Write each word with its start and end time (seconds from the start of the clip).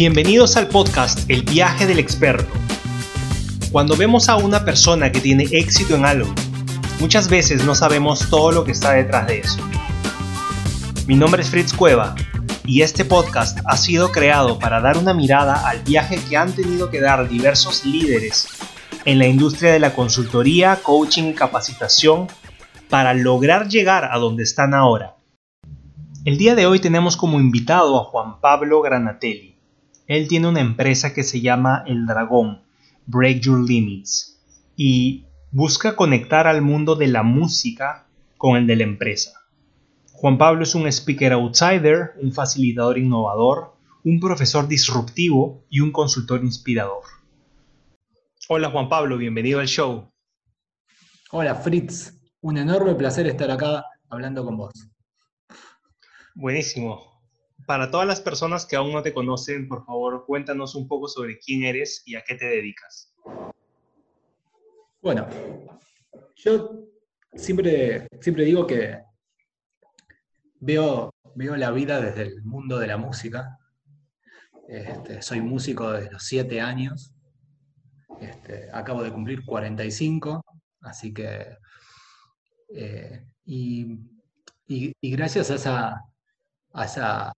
Bienvenidos 0.00 0.56
al 0.56 0.68
podcast 0.68 1.28
El 1.28 1.42
viaje 1.42 1.86
del 1.86 1.98
experto. 1.98 2.50
Cuando 3.70 3.98
vemos 3.98 4.30
a 4.30 4.36
una 4.36 4.64
persona 4.64 5.12
que 5.12 5.20
tiene 5.20 5.44
éxito 5.50 5.94
en 5.94 6.06
algo, 6.06 6.32
muchas 7.00 7.28
veces 7.28 7.66
no 7.66 7.74
sabemos 7.74 8.30
todo 8.30 8.50
lo 8.50 8.64
que 8.64 8.72
está 8.72 8.92
detrás 8.92 9.26
de 9.26 9.40
eso. 9.40 9.58
Mi 11.06 11.16
nombre 11.16 11.42
es 11.42 11.50
Fritz 11.50 11.74
Cueva 11.74 12.14
y 12.64 12.80
este 12.80 13.04
podcast 13.04 13.58
ha 13.66 13.76
sido 13.76 14.10
creado 14.10 14.58
para 14.58 14.80
dar 14.80 14.96
una 14.96 15.12
mirada 15.12 15.68
al 15.68 15.82
viaje 15.82 16.18
que 16.30 16.38
han 16.38 16.54
tenido 16.54 16.88
que 16.88 17.02
dar 17.02 17.28
diversos 17.28 17.84
líderes 17.84 18.48
en 19.04 19.18
la 19.18 19.26
industria 19.26 19.70
de 19.70 19.80
la 19.80 19.92
consultoría, 19.92 20.76
coaching 20.82 21.24
y 21.24 21.34
capacitación 21.34 22.26
para 22.88 23.12
lograr 23.12 23.68
llegar 23.68 24.08
a 24.10 24.16
donde 24.16 24.44
están 24.44 24.72
ahora. 24.72 25.16
El 26.24 26.38
día 26.38 26.54
de 26.54 26.64
hoy 26.64 26.78
tenemos 26.78 27.18
como 27.18 27.38
invitado 27.38 28.00
a 28.00 28.04
Juan 28.04 28.40
Pablo 28.40 28.80
Granatelli 28.80 29.49
él 30.10 30.26
tiene 30.26 30.48
una 30.48 30.60
empresa 30.60 31.14
que 31.14 31.22
se 31.22 31.40
llama 31.40 31.84
El 31.86 32.04
Dragón, 32.04 32.64
Break 33.06 33.42
Your 33.42 33.60
Limits, 33.60 34.42
y 34.74 35.26
busca 35.52 35.94
conectar 35.94 36.48
al 36.48 36.62
mundo 36.62 36.96
de 36.96 37.06
la 37.06 37.22
música 37.22 38.08
con 38.36 38.56
el 38.56 38.66
de 38.66 38.74
la 38.74 38.82
empresa. 38.82 39.46
Juan 40.10 40.36
Pablo 40.36 40.64
es 40.64 40.74
un 40.74 40.88
speaker 40.88 41.34
outsider, 41.34 42.14
un 42.20 42.32
facilitador 42.32 42.98
innovador, 42.98 43.76
un 44.02 44.18
profesor 44.18 44.66
disruptivo 44.66 45.62
y 45.70 45.78
un 45.78 45.92
consultor 45.92 46.42
inspirador. 46.42 47.04
Hola 48.48 48.68
Juan 48.68 48.88
Pablo, 48.88 49.16
bienvenido 49.16 49.60
al 49.60 49.68
show. 49.68 50.10
Hola 51.30 51.54
Fritz, 51.54 52.20
un 52.40 52.58
enorme 52.58 52.96
placer 52.96 53.28
estar 53.28 53.52
acá 53.52 53.84
hablando 54.08 54.44
con 54.44 54.56
vos. 54.56 54.72
Buenísimo 56.34 57.09
para 57.70 57.88
todas 57.88 58.04
las 58.04 58.20
personas 58.20 58.66
que 58.66 58.74
aún 58.74 58.92
no 58.92 59.00
te 59.00 59.14
conocen, 59.14 59.68
por 59.68 59.86
favor, 59.86 60.24
cuéntanos 60.26 60.74
un 60.74 60.88
poco 60.88 61.06
sobre 61.06 61.38
quién 61.38 61.62
eres 61.62 62.02
y 62.04 62.16
a 62.16 62.22
qué 62.26 62.34
te 62.34 62.46
dedicas. 62.46 63.14
Bueno, 65.00 65.28
yo 66.34 66.88
siempre, 67.32 68.08
siempre 68.20 68.44
digo 68.44 68.66
que 68.66 68.98
veo, 70.58 71.14
veo 71.36 71.54
la 71.54 71.70
vida 71.70 72.00
desde 72.00 72.22
el 72.22 72.42
mundo 72.42 72.76
de 72.76 72.88
la 72.88 72.96
música. 72.96 73.56
Este, 74.66 75.22
soy 75.22 75.40
músico 75.40 75.92
desde 75.92 76.10
los 76.10 76.24
7 76.24 76.60
años. 76.60 77.14
Este, 78.20 78.68
acabo 78.72 79.04
de 79.04 79.12
cumplir 79.12 79.44
45, 79.44 80.42
así 80.80 81.14
que... 81.14 81.56
Eh, 82.74 83.24
y, 83.44 83.96
gracias 85.00 85.52
a 85.52 85.54
esa, 85.54 86.04
a 86.72 86.84
esa 86.84 87.32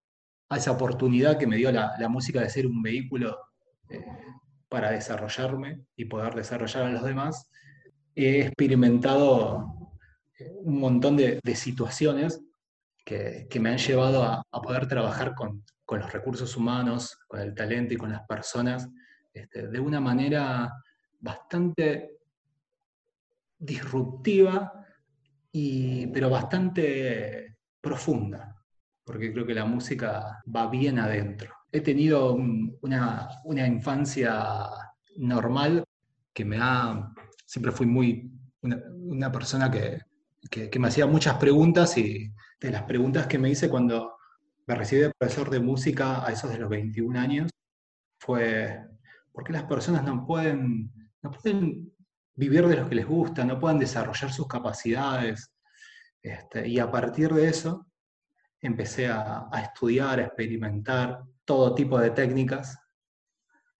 a 0.52 0.58
esa 0.58 0.72
oportunidad 0.72 1.38
que 1.38 1.48
me 1.48 1.56
dio 1.56 1.72
la, 1.72 2.10
música 2.10 2.42
de 2.42 2.50
ser 2.50 2.68
un 2.68 2.82
vehículo 2.82 3.40
eh, 3.90 4.06
para 4.68 4.92
desarrollarme 4.92 5.86
y 5.96 6.06
poder 6.06 6.36
desarrollar 6.36 6.88
a 6.88 6.92
los 6.92 7.04
demás, 7.04 7.50
he 8.14 8.42
experimentado 8.42 9.92
eh, 10.38 10.52
un 10.58 10.78
montón 10.82 11.16
de, 11.16 11.40
situaciones 11.56 12.44
que, 13.06 13.48
me 13.62 13.70
han 13.70 13.78
llevado 13.78 14.24
a, 14.24 14.44
poder 14.62 14.90
trabajar 14.90 15.34
con, 15.36 15.64
los 15.90 16.12
recursos 16.12 16.58
humanos, 16.58 17.18
con 17.28 17.40
el 17.40 17.56
talento 17.56 17.94
y 17.94 17.98
con 17.98 18.12
las 18.12 18.26
personas 18.28 18.90
este, 19.34 19.70
de 19.70 19.80
una 19.80 20.02
manera 20.02 20.74
bastante 21.20 22.18
disruptiva, 23.58 24.86
y, 25.50 26.08
pero 26.08 26.30
bastante 26.30 27.58
profunda 27.80 28.61
porque 29.12 29.34
creo 29.34 29.46
que 29.46 29.54
la 29.54 29.66
música 29.66 30.42
va 30.56 30.70
bien 30.70 30.98
adentro. 30.98 31.54
He 31.70 31.82
tenido 31.82 32.34
una, 32.34 33.28
infancia 33.68 34.70
normal 35.18 35.84
que 36.34 36.46
me 36.46 36.58
ha, 36.62 37.14
siempre 37.46 37.74
fui 37.74 37.88
muy, 37.88 38.32
una, 38.62 39.30
persona 39.30 39.70
que, 39.70 40.00
me 40.80 40.88
hacía 40.88 41.06
muchas 41.08 41.36
preguntas 41.36 41.98
y 41.98 42.32
de 42.62 42.72
las 42.72 42.84
preguntas 42.84 43.28
que 43.28 43.38
me 43.38 43.50
hice 43.50 43.70
cuando 43.70 44.16
me 44.66 44.76
recibí 44.76 45.02
de 45.02 45.12
profesor 45.12 45.50
de 45.50 45.60
música 45.60 46.26
a 46.26 46.32
esos 46.32 46.50
de 46.50 46.60
los 46.60 46.70
21 46.70 47.20
años 47.20 47.52
fue, 48.18 48.80
¿por 49.34 49.44
qué 49.44 49.52
las 49.52 49.64
personas 49.64 50.06
no 50.06 50.26
pueden, 50.26 50.90
no 51.22 51.32
pueden 51.32 51.92
vivir 52.36 52.66
de 52.66 52.78
lo 52.78 52.88
que 52.88 52.96
les 52.96 53.06
gusta, 53.06 53.44
no 53.44 53.60
pueden 53.60 53.80
desarrollar 53.80 54.32
sus 54.32 54.48
capacidades? 54.48 55.52
Este, 56.22 56.66
y 56.70 56.80
a 56.80 56.90
partir 56.90 57.34
de 57.34 57.50
eso 57.50 57.91
empecé 58.62 59.08
a, 59.08 59.50
estudiar, 59.62 60.20
a 60.20 60.24
experimentar 60.24 61.24
todo 61.46 61.74
tipo 61.74 62.00
de 62.00 62.12
técnicas, 62.12 62.78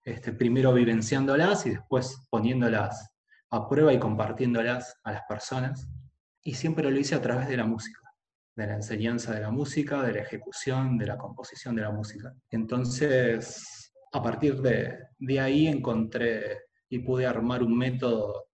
este, 0.04 0.32
primero 0.32 0.72
vivenciándolas 0.72 1.66
y 1.66 1.70
después 1.70 2.26
poniéndolas 2.28 3.10
a 3.50 3.68
prueba 3.68 3.92
y 3.92 3.98
compartiéndolas 3.98 4.96
a 5.04 5.12
las 5.12 5.22
personas. 5.28 5.88
Y 6.42 6.54
siempre 6.54 6.90
lo 6.90 6.98
hice 6.98 7.14
a 7.14 7.22
través 7.22 7.48
de 7.48 7.56
la 7.56 7.64
música, 7.64 8.00
de 8.56 8.66
la 8.66 8.74
enseñanza 8.74 9.32
de 9.32 9.40
la 9.40 9.50
música, 9.50 10.02
de 10.02 10.14
la 10.14 10.22
ejecución, 10.22 10.98
de 10.98 11.06
la 11.06 11.16
composición 11.16 11.76
de 11.76 11.82
la 11.82 11.92
música. 11.92 12.34
Entonces, 12.50 13.92
a 14.12 14.22
partir 14.22 14.60
de, 14.60 14.98
de 15.18 15.40
ahí 15.40 15.68
encontré 15.68 16.62
y 16.88 16.98
pude 16.98 17.26
armar 17.26 17.62
un 17.62 17.78
método 17.78 18.48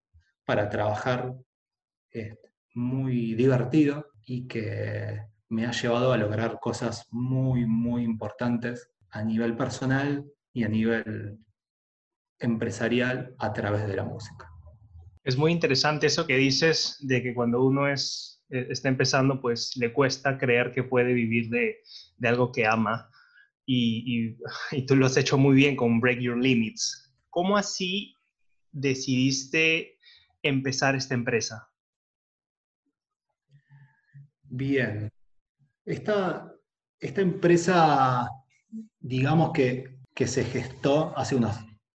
para 0.45 0.69
trabajar 0.69 1.35
este, 2.11 2.53
muy 2.75 3.35
divertido 3.35 4.07
y 4.25 4.47
que 4.47 5.28
me 5.49 5.67
ha 5.67 5.73
llevado 5.73 6.13
a 6.13 6.19
lograr 6.19 6.59
cosas 6.61 7.07
muy, 7.11 7.67
muy 7.67 8.05
importantes 8.05 8.91
a 9.11 9.23
nivel 9.23 9.57
personal 9.57 10.25
y 10.53 10.65
a 10.65 10.69
nivel 10.69 11.39
empresarial 12.39 13.35
a 13.39 13.53
través 13.53 13.87
de 13.87 13.97
la 13.97 14.05
música. 14.05 14.51
Es 15.25 15.37
muy 15.37 15.53
interesante 15.53 16.07
eso 16.07 16.27
que 16.27 16.37
dices 16.37 16.97
de 17.01 17.23
que 17.23 17.35
cuando 17.35 17.63
uno 17.63 17.89
es, 17.89 18.43
eh, 18.51 18.69
está 18.71 18.89
empezando, 18.89 19.41
pues 19.41 19.77
le 19.77 19.93
cuesta 19.93 20.39
creer 20.39 20.73
que 20.73 20.85
puede 20.85 21.13
vivir 21.13 21.51
de, 21.51 21.79
algo 22.27 22.53
que 22.53 22.67
ama. 22.67 23.11
Y, 23.67 24.37
y, 24.73 24.87
tú 24.87 24.97
lo 24.97 25.07
has 25.07 25.17
hecho 25.17 25.37
muy 25.39 25.55
bien 25.55 25.77
con 25.77 26.01
Break 26.01 26.21
Your 26.21 26.39
Limits. 26.39 27.13
¿Cómo 27.31 27.57
así 27.57 28.15
decidiste 28.73 29.99
empezar 30.43 30.95
esta 30.95 31.15
empresa? 31.15 31.69
Bien, 34.45 35.11
esta, 35.89 36.55
esta 37.01 37.21
empresa, 37.23 38.29
digamos 39.01 39.53
que, 39.53 39.97
se 40.27 40.45
gestó 40.45 41.17
hace 41.17 41.37
unos 41.37 41.57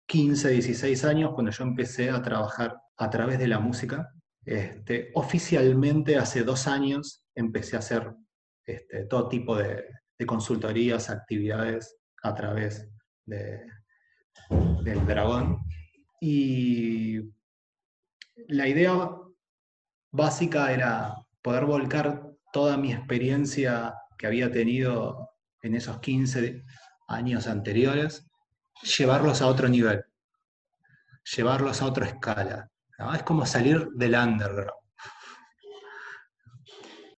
15, 0.08 0.50
16 0.50 1.06
años, 1.06 1.32
cuando 1.34 1.54
yo 1.54 1.64
empecé 1.64 2.10
a 2.10 2.22
trabajar 2.22 2.78
a 2.98 3.10
través 3.10 3.40
de 3.40 3.48
la 3.48 3.60
música. 3.60 4.12
Este, 4.44 5.10
oficialmente 5.14 6.18
hace 6.18 6.44
dos 6.44 6.68
años 6.68 7.24
empecé 7.34 7.78
a 7.78 7.80
hacer 7.80 8.14
este, 8.66 9.06
todo 9.06 9.30
tipo 9.30 9.56
de, 9.56 9.86
consultorías, 10.28 11.10
actividades 11.10 11.96
a 12.22 12.36
través 12.36 12.90
de, 13.26 13.62
del 14.84 15.08
dragón. 15.08 15.60
Y 16.20 17.22
la 18.50 18.68
idea 18.68 19.12
básica 20.12 20.74
era 20.74 21.16
poder 21.42 21.64
volcar 21.64 22.29
toda 22.52 22.78
mi 22.78 22.92
experiencia 22.94 23.94
que 24.18 24.28
había 24.28 24.52
tenido 24.52 25.30
en 25.62 25.76
esos 25.76 26.00
15 26.00 26.64
años 27.08 27.48
anteriores, 27.48 28.30
llevarlos 28.98 29.42
a 29.42 29.48
otro 29.48 29.68
nivel, 29.68 30.04
llevarlos 31.36 31.82
a 31.82 31.86
otra 31.86 32.06
escala. 32.06 32.70
Es 33.14 33.24
como 33.24 33.46
salir 33.46 33.90
del 33.94 34.16
underground. 34.16 34.72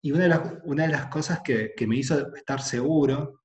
Y 0.03 0.11
una 0.11 0.23
de 0.23 0.87
las, 0.87 1.07
cosas 1.07 1.41
que, 1.41 1.73
me 1.87 1.95
hizo 1.95 2.33
estar 2.35 2.61
seguro 2.61 3.41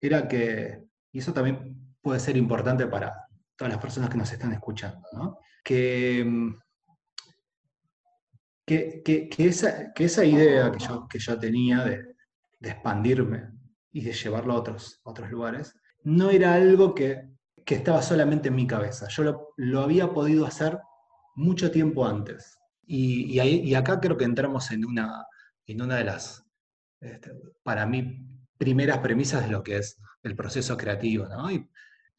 era 0.00 0.26
que, 0.26 0.82
y 1.12 1.20
eso 1.20 1.32
también 1.32 1.96
puede 2.00 2.18
ser 2.18 2.36
importante 2.36 2.86
para 2.86 3.14
todas 3.56 3.72
las 3.72 3.80
personas 3.80 4.10
que 4.10 4.18
nos 4.18 4.32
están 4.32 4.52
escuchando, 4.52 5.38
que 5.62 6.24
mm, 8.66 9.02
que, 9.02 9.28
esa, 9.38 9.92
esa, 9.96 10.24
idea 10.24 10.70
que 10.72 10.78
yo, 10.78 11.06
que 11.08 11.18
yo 11.18 11.38
tenía 11.38 11.84
de, 11.84 12.16
expandirme 12.60 13.50
y 13.92 14.02
de 14.02 14.12
llevarlo 14.12 14.54
a 14.54 14.56
otros, 14.56 15.00
otros 15.04 15.30
lugares, 15.30 15.74
no 16.02 16.30
era 16.30 16.54
algo 16.54 16.94
que, 16.94 17.34
estaba 17.66 18.00
solamente 18.00 18.48
en 18.48 18.54
mi 18.54 18.66
cabeza. 18.66 19.08
Yo 19.08 19.52
lo, 19.56 19.80
había 19.80 20.12
podido 20.12 20.46
hacer 20.46 20.78
mucho 21.34 21.70
tiempo 21.70 22.06
antes. 22.06 22.58
Y, 22.86 23.40
y, 23.40 23.74
acá 23.74 24.00
creo 24.00 24.16
que 24.16 24.24
entramos 24.24 24.70
en 24.70 24.84
una, 24.84 25.26
en 25.66 25.82
una 25.82 25.96
de 25.96 26.04
las, 26.04 26.44
este, 27.00 27.32
para 27.64 27.84
mí, 27.86 28.24
primeras 28.56 28.98
premisas 28.98 29.44
de 29.44 29.50
lo 29.50 29.62
que 29.62 29.78
es 29.78 29.98
el 30.22 30.36
proceso 30.36 30.76
creativo. 30.76 31.26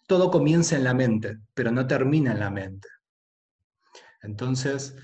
todo 0.05 0.31
comienza 0.31 0.75
en 0.75 0.83
la 0.83 0.93
mente, 0.93 1.39
pero 1.53 1.71
no 1.71 1.87
termina 1.87 2.31
en 2.31 2.39
la 2.39 2.49
mente. 2.49 2.87
Entonces, 4.21 4.95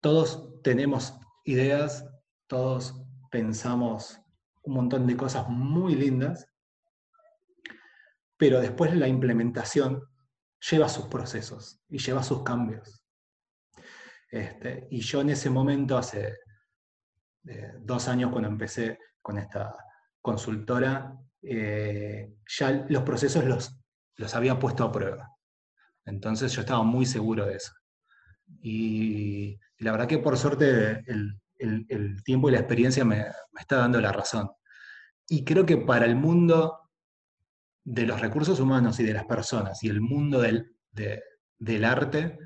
todos 0.00 0.53
tenemos 0.64 1.16
ideas, 1.44 2.04
todos 2.48 3.00
pensamos 3.30 4.20
un 4.62 4.74
montón 4.74 5.06
de 5.06 5.16
cosas 5.16 5.48
muy 5.48 5.94
lindas, 5.94 6.48
pero 8.36 8.60
después 8.60 8.96
la 8.96 9.06
implementación 9.06 10.02
lleva 10.70 10.88
sus 10.88 11.06
procesos 11.06 11.80
y 11.88 11.98
lleva 11.98 12.22
sus 12.22 12.42
cambios. 12.42 13.04
Este, 14.30 14.88
y 14.90 15.00
yo 15.00 15.20
en 15.20 15.30
ese 15.30 15.50
momento, 15.50 15.96
hace 15.96 16.38
eh, 17.46 17.74
dos 17.78 18.08
años 18.08 18.32
cuando 18.32 18.48
empecé 18.48 18.98
con 19.20 19.38
esta 19.38 19.76
consultora, 20.20 21.14
eh, 21.42 22.34
ya 22.48 22.86
los 22.88 23.02
procesos 23.02 23.44
los, 23.44 23.78
los 24.16 24.34
había 24.34 24.58
puesto 24.58 24.82
a 24.82 24.90
prueba. 24.90 25.30
Entonces 26.06 26.52
yo 26.52 26.62
estaba 26.62 26.82
muy 26.82 27.04
seguro 27.04 27.44
de 27.44 27.56
eso. 27.56 27.72
Y, 28.62 29.58
la 29.78 29.92
verdad 29.92 30.08
que 30.08 30.18
por 30.18 30.36
suerte 30.36 31.04
el, 31.06 32.22
tiempo 32.24 32.48
y 32.48 32.52
la 32.52 32.58
experiencia 32.58 33.04
me, 33.04 33.24
está 33.58 33.76
dando 33.76 34.00
la 34.00 34.12
razón. 34.12 34.50
Y 35.28 35.44
creo 35.44 35.64
que 35.64 35.78
para 35.78 36.04
el 36.06 36.16
mundo 36.16 36.78
de 37.84 38.06
los 38.06 38.20
recursos 38.20 38.60
humanos 38.60 39.00
y 39.00 39.04
de 39.04 39.14
las 39.14 39.24
personas 39.24 39.82
y 39.82 39.88
el 39.88 40.00
mundo 40.00 40.40
del, 40.40 40.76
del 41.58 41.84
arte, 41.84 42.38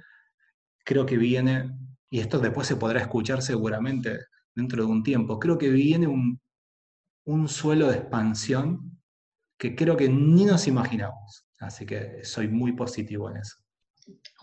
creo 0.85 1.07
que 1.07 1.17
viene, 1.17 1.71
y 2.11 2.21
esto 2.21 2.39
después 2.39 2.67
se 2.67 2.77
podrá 2.77 3.01
escuchar 3.01 3.43
seguramente 3.43 4.19
dentro 4.55 4.85
de 4.85 4.91
un 4.91 5.03
tiempo, 5.03 5.39
creo 5.39 5.59
que 5.59 5.71
viene 5.71 6.07
un, 6.07 6.41
un 7.25 7.49
suelo 7.49 7.89
de 7.89 7.99
expansión 7.99 8.99
que 9.59 9.75
creo 9.75 9.97
que 9.97 10.09
ni 10.09 10.45
nos 10.45 10.67
imaginamos. 10.67 11.47
Así 11.61 11.85
que 11.85 12.25
soy 12.25 12.49
muy 12.49 12.73
positivo 12.73 13.29
en 13.31 13.39
eso. 13.39 13.57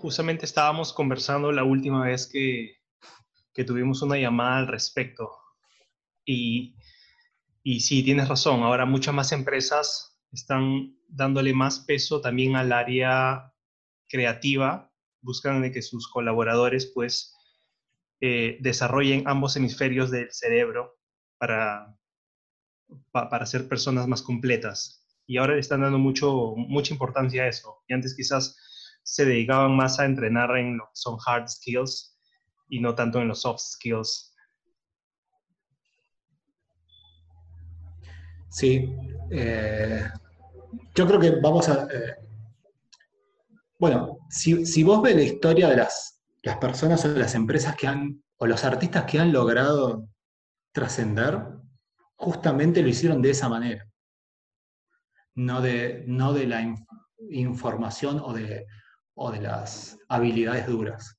Justamente 0.05 0.45
estábamos 0.45 0.93
conversando 0.93 1.51
la 1.51 1.63
última 1.63 2.05
vez 2.05 2.27
que, 2.27 2.77
que 3.55 3.63
tuvimos 3.63 4.03
una 4.03 4.19
llamada 4.19 4.59
al 4.59 4.67
respecto. 4.67 5.31
Y, 6.23 6.75
y 7.63 7.79
sí, 7.79 8.03
tienes 8.03 8.27
razón, 8.27 8.61
ahora 8.61 8.85
muchas 8.85 9.15
más 9.15 9.31
empresas 9.31 10.15
están 10.31 10.95
dándole 11.07 11.55
más 11.55 11.79
peso 11.79 12.21
también 12.21 12.55
al 12.55 12.71
área 12.71 13.51
creativa, 14.07 14.93
buscan 15.21 15.63
de 15.63 15.71
que 15.71 15.81
sus 15.81 16.07
colaboradores 16.07 16.91
pues 16.93 17.33
eh, 18.21 18.59
desarrollen 18.59 19.27
ambos 19.27 19.55
hemisferios 19.55 20.11
del 20.11 20.31
cerebro 20.31 20.99
para, 21.39 21.97
para 23.11 23.47
ser 23.47 23.67
personas 23.67 24.07
más 24.07 24.21
completas 24.21 25.03
y 25.25 25.37
ahora 25.37 25.55
le 25.55 25.61
están 25.61 25.81
dando 25.81 25.97
mucho, 25.97 26.53
mucha 26.55 26.93
importancia 26.93 27.41
a 27.41 27.47
eso. 27.47 27.81
Y 27.87 27.95
antes 27.95 28.15
quizás 28.15 28.55
se 29.05 29.23
dedicaban 29.25 29.75
más 29.75 29.99
a 29.99 30.05
entrenar 30.05 30.57
en 30.57 30.77
lo 30.77 30.85
que 30.85 30.95
son 30.95 31.17
hard 31.25 31.47
skills 31.47 32.17
y 32.69 32.79
no 32.79 32.95
tanto 32.95 33.21
en 33.21 33.27
los 33.27 33.41
soft 33.41 33.61
skills. 33.61 34.33
Sí, 38.49 38.89
eh, 39.31 40.07
yo 40.95 41.07
creo 41.07 41.19
que 41.19 41.31
vamos 41.41 41.69
a... 41.69 41.83
Eh, 41.83 42.15
bueno, 43.77 44.17
si, 44.29 44.83
vos 44.83 45.01
ves 45.01 45.15
la 45.15 45.21
historia 45.21 45.69
de 45.69 45.77
las, 45.77 46.21
las 46.41 46.57
personas 46.57 47.05
o 47.05 47.09
las 47.09 47.35
empresas 47.35 47.75
que 47.75 47.87
han, 47.87 48.23
o 48.37 48.47
los 48.47 48.63
artistas 48.63 49.03
que 49.05 49.19
han 49.19 49.31
logrado 49.31 50.09
trascender, 50.71 51.39
justamente 52.15 52.81
lo 52.81 52.87
hicieron 52.87 53.21
de 53.21 53.29
esa 53.29 53.49
manera 53.49 53.87
no 55.35 55.61
de, 55.61 56.03
no 56.07 56.33
de 56.33 56.47
la 56.47 56.75
información 57.29 58.19
o 58.23 58.33
de, 58.33 58.65
de, 59.31 59.41
las 59.41 59.97
habilidades 60.09 60.67
duras. 60.67 61.17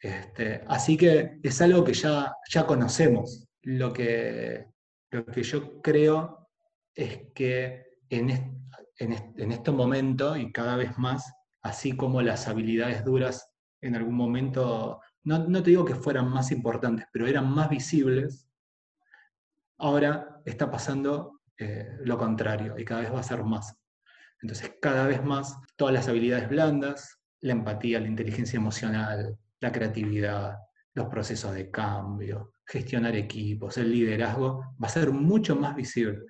Este, 0.00 0.62
así 0.68 0.96
que 0.96 1.40
es 1.42 1.60
algo 1.60 1.82
que 1.82 1.94
ya, 1.94 2.34
ya 2.50 2.66
conocemos. 2.66 3.46
Lo 3.62 3.92
que, 3.92 4.66
lo 5.10 5.24
que 5.24 5.42
yo 5.42 5.80
creo 5.80 6.48
es 6.94 7.32
que 7.34 7.86
en, 8.10 8.30
en, 8.98 9.52
este 9.52 9.70
momento 9.70 10.36
y 10.36 10.52
cada 10.52 10.76
vez 10.76 10.96
más, 10.98 11.32
así 11.62 11.96
como 11.96 12.22
las 12.22 12.46
habilidades 12.46 13.04
duras 13.04 13.50
en 13.80 13.96
algún 13.96 14.14
momento, 14.14 15.00
no, 15.24 15.38
no 15.48 15.62
te 15.62 15.70
digo 15.70 15.84
que 15.84 15.94
fueran 15.94 16.28
más 16.28 16.52
importantes, 16.52 17.06
pero 17.12 17.26
eran 17.26 17.50
más 17.50 17.70
visibles, 17.70 18.46
ahora 19.78 20.40
está 20.44 20.70
pasando 20.70 21.40
eh, 21.58 21.96
lo 22.00 22.18
contrario 22.18 22.78
y 22.78 22.84
cada 22.84 23.02
vez 23.02 23.12
va 23.12 23.20
a 23.20 23.24
ser 23.24 23.42
más. 23.44 23.76
Entonces, 24.44 24.74
cada 24.78 25.06
vez 25.06 25.24
más 25.24 25.58
todas 25.74 25.94
las 25.94 26.06
habilidades 26.06 26.50
blandas, 26.50 27.18
la 27.40 27.54
empatía, 27.54 27.98
la 27.98 28.08
inteligencia 28.08 28.58
emocional, 28.58 29.38
la 29.58 29.72
creatividad, 29.72 30.58
los 30.92 31.06
procesos 31.06 31.54
de 31.54 31.70
cambio, 31.70 32.52
gestionar 32.66 33.16
equipos, 33.16 33.78
el 33.78 33.90
liderazgo, 33.90 34.58
va 34.72 34.86
a 34.86 34.90
ser 34.90 35.12
mucho 35.12 35.56
más 35.56 35.74
visible. 35.74 36.26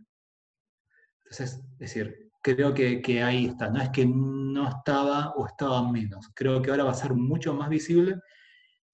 Entonces, 1.25 1.57
es 1.73 1.79
decir, 1.79 2.31
creo 2.41 2.73
que, 2.73 3.03
que, 3.03 3.21
ahí 3.21 3.47
está. 3.47 3.69
No 3.69 3.83
es 3.83 3.91
que 3.91 4.07
no 4.07 4.69
estaba 4.69 5.31
o 5.31 5.49
estaba 5.49 5.91
menos. 5.91 6.31
Creo 6.37 6.63
que 6.63 6.71
ahora 6.71 6.85
va 6.85 6.93
a 6.93 6.95
ser 6.95 7.15
mucho 7.15 7.53
más 7.53 7.69
visible 7.69 8.21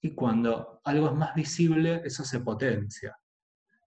y 0.01 0.15
cuando 0.15 0.81
algo 0.83 1.09
es 1.09 1.15
más 1.15 1.35
visible, 1.35 2.01
eso 2.07 2.25
se 2.25 2.41
potencia. 2.41 3.15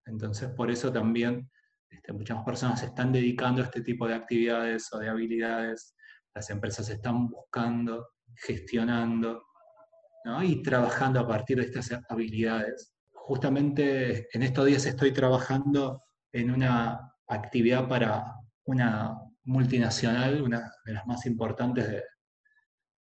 Entonces, 0.06 0.52
por 0.52 0.70
eso 0.70 0.94
también 0.94 1.50
este, 1.94 2.14
muchas 2.14 2.44
personas 2.44 2.80
se 2.80 2.88
están 2.88 3.12
dedicando 3.12 3.62
a 3.62 3.66
este 3.66 3.82
tipo 3.82 4.08
de 4.08 4.16
actividades 4.16 4.92
o 4.94 5.00
de 5.00 5.10
habilidades, 5.10 5.96
las 6.34 6.50
empresas 6.50 6.90
están 6.90 7.28
buscando, 7.28 8.10
gestionando 8.36 9.44
y 10.42 10.64
trabajando 10.64 11.20
a 11.20 11.28
partir 11.28 11.58
de 11.58 11.66
estas 11.66 11.92
habilidades. 12.10 12.94
Justamente 13.12 14.28
en 14.36 14.44
estos 14.44 14.66
días 14.66 14.86
estoy 14.86 15.12
trabajando 15.12 16.04
en 16.32 16.50
una 16.52 17.14
actividad 17.28 17.88
para 17.88 18.24
una 18.66 19.16
multinacional, 19.44 20.42
una 20.42 20.72
de 20.86 20.94
las 20.94 21.06
más 21.06 21.26
importantes 21.26 22.04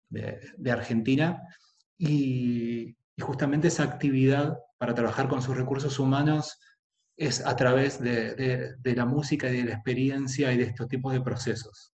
de, 0.09 0.71
Argentina, 0.71 1.41
y 1.97 2.95
justamente 3.19 3.69
esa 3.69 3.83
actividad 3.83 4.57
para 4.77 4.93
trabajar 4.93 5.27
con 5.27 5.41
sus 5.41 5.55
recursos 5.55 5.99
humanos 5.99 6.59
es 7.15 7.45
a 7.45 7.55
través 7.55 7.99
de, 7.99 8.75
la 8.83 9.05
música 9.05 9.49
y 9.49 9.57
de 9.57 9.65
la 9.65 9.73
experiencia 9.73 10.51
y 10.51 10.57
de 10.57 10.63
estos 10.63 10.87
tipos 10.87 11.13
de 11.13 11.21
procesos. 11.21 11.93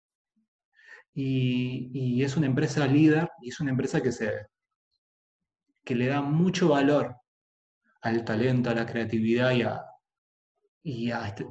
Y, 1.13 2.24
es 2.24 2.38
una 2.38 2.48
empresa 2.48 2.88
líder 2.88 3.30
y 3.42 3.50
es 3.50 3.60
una 3.60 3.71
empresa 3.71 4.01
que, 4.01 4.12
se, 4.12 4.48
que 5.83 5.95
le 5.95 6.07
da 6.07 6.21
mucho 6.21 6.69
valor 6.69 7.16
al 8.01 8.24
talento, 8.24 8.69
a 8.69 8.75
la 8.75 8.86
creatividad 8.86 9.51
y 9.51 9.63
a, 9.63 9.83
y 10.83 11.12
a, 11.12 11.27
este, 11.27 11.45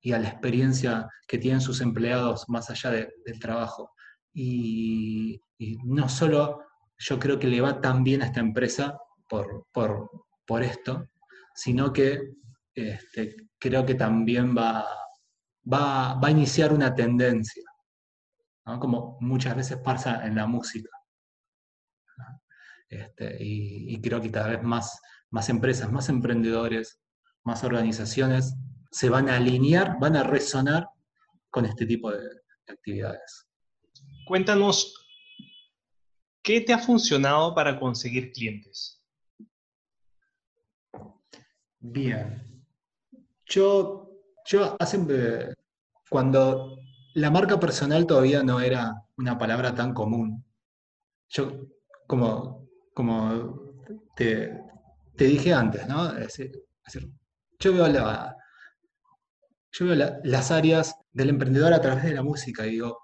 y 0.00 0.12
a 0.12 0.18
la 0.18 0.28
experiencia 0.28 1.08
que 1.26 1.38
tienen 1.38 1.60
sus 1.60 1.80
empleados 1.80 2.48
más 2.48 2.70
allá 2.70 2.90
del 2.90 3.40
trabajo. 3.40 3.92
Y, 4.32 5.42
no 5.84 6.08
solo 6.08 6.62
yo 6.98 7.18
creo 7.18 7.38
que 7.38 7.48
le 7.48 7.60
va 7.60 7.80
tan 7.80 8.02
bien 8.02 8.22
a 8.22 8.26
esta 8.26 8.40
empresa 8.40 8.98
por, 9.28 9.66
por, 9.72 10.10
por 10.46 10.62
esto, 10.62 11.06
sino 11.54 11.92
que 11.92 12.18
este, 12.74 13.36
creo 13.58 13.84
que 13.84 13.94
también 13.94 14.56
va, 14.56 14.86
va, 15.70 16.20
a 16.20 16.30
iniciar 16.30 16.72
una 16.72 16.94
tendencia, 16.94 17.64
como 18.78 19.18
muchas 19.20 19.56
veces 19.56 19.78
pasa 19.78 20.26
en 20.26 20.36
la 20.36 20.46
música. 20.46 20.90
Este, 22.88 23.36
y, 23.38 24.00
creo 24.00 24.20
que 24.20 24.30
cada 24.30 24.48
vez 24.48 24.62
más, 24.62 25.00
más 25.30 25.48
empresas, 25.48 25.92
más 25.92 26.08
emprendedores, 26.08 27.00
más 27.44 27.62
organizaciones 27.62 28.56
se 28.90 29.08
van 29.08 29.28
a 29.28 29.36
alinear, 29.36 29.98
van 30.00 30.16
a 30.16 30.24
resonar 30.24 30.88
con 31.50 31.64
este 31.64 31.86
tipo 31.86 32.10
de, 32.10 32.18
de 32.18 32.72
actividades. 32.72 33.46
Cuéntanos, 34.26 34.92
¿qué 36.42 36.60
te 36.60 36.72
ha 36.72 36.78
funcionado 36.78 37.54
para 37.54 37.78
conseguir 37.78 38.32
clientes? 38.32 39.00
Bien, 41.78 42.49
yo, 43.50 44.08
yo 44.46 44.76
hace, 44.78 45.54
cuando 46.08 46.78
la 47.14 47.30
marca 47.30 47.58
personal 47.58 48.06
todavía 48.06 48.42
no 48.42 48.60
era 48.60 48.94
una 49.18 49.36
palabra 49.36 49.74
tan 49.74 49.92
común, 49.92 50.44
yo 51.28 51.66
como, 52.06 52.68
como 52.94 53.74
te, 54.16 54.56
dije 55.16 55.52
antes, 55.52 55.86
¿no? 55.86 56.12
yo 57.58 57.72
veo, 57.74 57.88
la, 57.88 58.36
yo 59.72 59.86
veo 59.86 60.20
las 60.24 60.50
áreas 60.50 60.94
del 61.12 61.30
emprendedor 61.30 61.74
a 61.74 61.80
través 61.80 62.04
de 62.04 62.14
la 62.14 62.22
música 62.22 62.66
y 62.66 62.70
digo, 62.70 62.98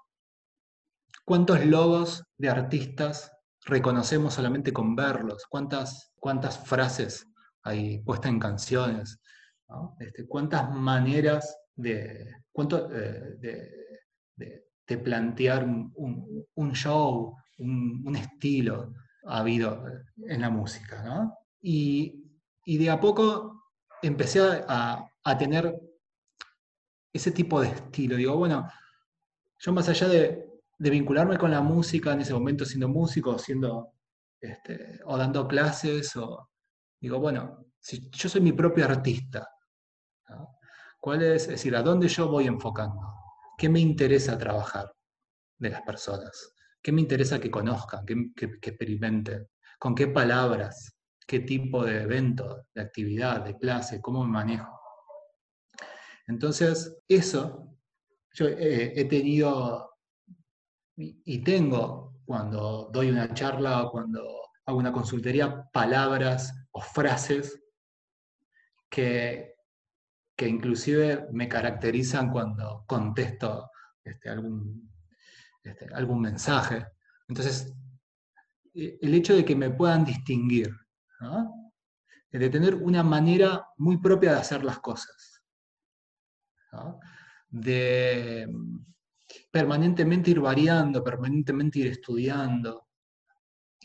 ¿cuántos 1.25 1.63
logos 1.65 2.23
de 2.37 2.49
artistas 2.49 3.31
reconocemos 3.65 4.33
solamente 4.33 4.73
con 4.73 4.95
verlos? 4.95 5.45
¿Cuántas, 5.49 6.11
cuántas 6.19 6.57
frases 6.65 7.27
hay 7.63 7.99
puestas 7.99 8.31
en 8.31 8.39
canciones? 8.39 9.19
Este, 9.99 10.25
¿Cuántas 10.25 10.71
maneras 10.71 11.57
de, 11.75 12.35
cuánto, 12.51 12.89
eh, 12.91 13.35
de, 14.35 14.97
plantear 15.03 15.65
un, 15.65 16.71
show, 16.73 17.35
un, 17.57 18.15
estilo 18.15 18.93
ha 19.25 19.39
habido 19.39 19.83
en 20.27 20.41
la 20.41 20.49
música? 20.49 21.29
Y, 21.61 22.23
de 22.65 22.89
a 22.89 22.99
poco 22.99 23.71
empecé 24.01 24.39
a, 24.67 25.09
tener 25.37 25.77
ese 27.11 27.31
tipo 27.31 27.59
de 27.59 27.67
estilo. 27.67 28.15
Digo, 28.15 28.37
bueno, 28.37 28.69
yo 29.59 29.73
más 29.73 29.89
allá 29.89 30.07
de, 30.07 30.45
vincularme 30.79 31.37
con 31.37 31.51
la 31.51 31.61
música 31.61 32.13
en 32.13 32.21
ese 32.21 32.33
momento 32.33 32.63
siendo 32.63 32.87
músico, 32.87 33.37
siendo, 33.37 33.91
este, 34.39 34.99
o 35.05 35.17
dando 35.17 35.47
clases, 35.47 36.15
o 36.15 36.49
digo, 37.01 37.19
bueno, 37.19 37.65
si 37.79 38.09
yo 38.11 38.29
soy 38.29 38.41
mi 38.41 38.53
propio 38.53 38.85
artista, 38.85 39.47
¿cuál 40.99 41.21
es, 41.23 41.43
es 41.43 41.49
decir, 41.49 41.75
a 41.75 41.81
dónde 41.81 42.07
yo 42.07 42.27
voy 42.27 42.47
enfocando? 42.47 43.01
¿Qué 43.57 43.69
me 43.69 43.79
interesa 43.79 44.37
trabajar 44.37 44.91
de 45.57 45.69
las 45.69 45.81
personas? 45.81 46.53
¿Qué 46.81 46.91
me 46.91 47.01
interesa 47.01 47.39
que 47.39 47.51
conozcan, 47.51 48.05
que, 48.05 48.33
que 48.35 48.69
experimenten? 48.69 49.47
¿Con 49.79 49.95
qué 49.95 50.07
palabras? 50.07 50.95
¿Qué 51.25 51.41
tipo 51.41 51.83
de 51.83 52.03
evento, 52.03 52.67
de 52.73 52.81
actividad, 52.81 53.43
de 53.43 53.57
clase? 53.57 53.99
¿Cómo 54.01 54.23
me 54.23 54.31
manejo? 54.31 54.79
Entonces, 56.27 56.97
eso 57.07 57.75
yo 58.33 58.47
he 58.47 59.05
tenido 59.05 59.97
y 60.97 61.43
tengo 61.43 62.21
cuando 62.25 62.89
doy 62.91 63.09
una 63.09 63.33
charla 63.33 63.83
o 63.83 63.91
cuando 63.91 64.21
hago 64.65 64.77
una 64.77 64.91
consultoría 64.91 65.69
palabras 65.71 66.53
o 66.71 66.81
frases 66.81 67.63
que, 68.89 69.56
que 70.37 70.47
inclusive 70.47 71.27
me 71.33 71.49
caracterizan 71.49 72.31
cuando 72.31 72.85
contesto 72.87 73.71
este, 74.03 74.29
algún, 74.29 74.89
este, 75.63 75.93
algún 75.93 76.21
mensaje. 76.21 76.85
Entonces, 77.27 77.73
e, 78.73 78.99
el 79.01 79.13
hecho 79.13 79.35
de 79.35 79.43
que 79.43 79.55
me 79.55 79.71
puedan 79.71 80.05
distinguir, 80.05 80.73
de 82.31 82.49
tener 82.51 82.75
una 82.75 83.01
manera 83.01 83.65
muy 83.77 83.97
propia 83.97 84.33
de 84.33 84.39
hacer 84.39 84.63
las 84.63 84.79
cosas 84.79 85.37
de 87.49 88.47
permanentemente 89.51 90.31
ir 90.31 90.39
variando, 90.39 91.03
permanentemente 91.03 91.79
ir 91.79 91.87
estudiando, 91.87 92.87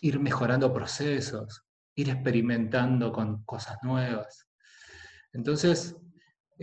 ir 0.01 0.19
mejorando 0.19 0.73
procesos, 0.73 1.65
ir 1.95 2.11
experimentando 2.11 3.13
con 3.13 3.45
cosas 3.45 3.79
nuevas. 3.83 4.49
Entonces, 5.33 5.97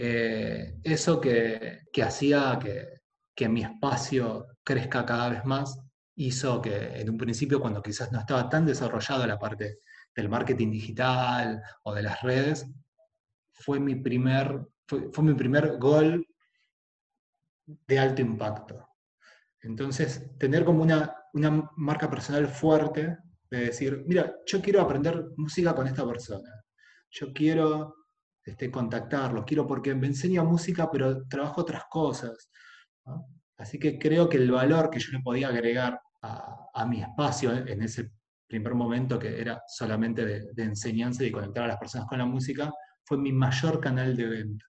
eh, 0.02 0.80
eso 0.82 1.20
que, 1.20 1.82
hacía 2.02 2.58
que, 3.36 3.50
mi 3.50 3.64
espacio 3.64 4.48
crezca 4.64 5.06
cada 5.06 5.28
vez 5.28 5.44
más, 5.44 5.78
hizo 6.16 6.62
que 6.62 7.02
en 7.02 7.10
un 7.10 7.18
principio, 7.18 7.60
cuando 7.60 7.82
quizás 7.82 8.10
no 8.10 8.20
estaba 8.20 8.50
tan 8.50 8.66
desarrollada 8.66 9.28
la 9.28 9.38
parte 9.38 9.80
del 10.16 10.30
marketing 10.30 10.72
digital 10.72 11.62
o 11.84 11.94
de 11.94 12.04
las 12.04 12.22
redes, 12.22 12.66
fue 13.52 13.80
mi 13.82 13.96
primer 13.96 14.68
fue, 14.88 15.10
mi 15.22 15.34
primer 15.34 15.78
gol 15.78 16.26
de 17.66 18.00
alto 18.00 18.22
impacto. 18.22 18.88
Entonces, 19.62 20.38
tener 20.38 20.64
como 20.64 20.82
una, 20.82 21.14
una 21.34 21.70
marca 21.76 22.10
personal 22.10 22.48
fuerte 22.48 23.18
de 23.52 23.60
decir, 23.66 24.04
mira, 24.08 24.34
yo 24.46 24.62
quiero 24.62 24.80
aprender 24.80 25.26
música 25.36 25.76
con 25.76 25.88
esta 25.88 26.06
persona, 26.08 26.50
yo 27.10 27.34
quiero 27.34 27.99
este, 28.44 28.72
contactarlo, 28.72 29.46
quiero 29.46 29.68
porque 29.68 29.94
me 29.96 30.08
enseña 30.08 30.44
música, 30.44 30.90
pero 30.92 31.28
trabajo 31.28 31.62
otras 31.62 31.84
cosas. 31.90 32.50
Así 33.58 33.80
que 33.80 34.00
creo 34.00 34.30
que 34.30 34.38
el 34.38 34.52
valor 34.52 34.90
que 34.90 35.00
yo 35.00 35.12
le 35.12 35.24
podía 35.24 35.50
agregar 35.50 36.00
a, 36.22 36.86
mi 36.86 37.02
espacio 37.02 37.52
en 37.52 37.82
ese 37.84 38.12
primer 38.48 38.74
momento, 38.74 39.20
que 39.20 39.40
era 39.40 39.62
solamente 39.68 40.26
de, 40.26 40.54
de, 40.54 40.64
enseñanza 40.64 41.24
y 41.24 41.32
conectar 41.32 41.66
a 41.66 41.68
las 41.68 41.78
personas 41.78 42.08
con 42.08 42.18
la 42.20 42.26
música, 42.26 42.72
fue 43.06 43.18
mi 43.18 43.32
mayor 43.34 43.80
canal 43.80 44.16
de 44.16 44.26
venta 44.28 44.66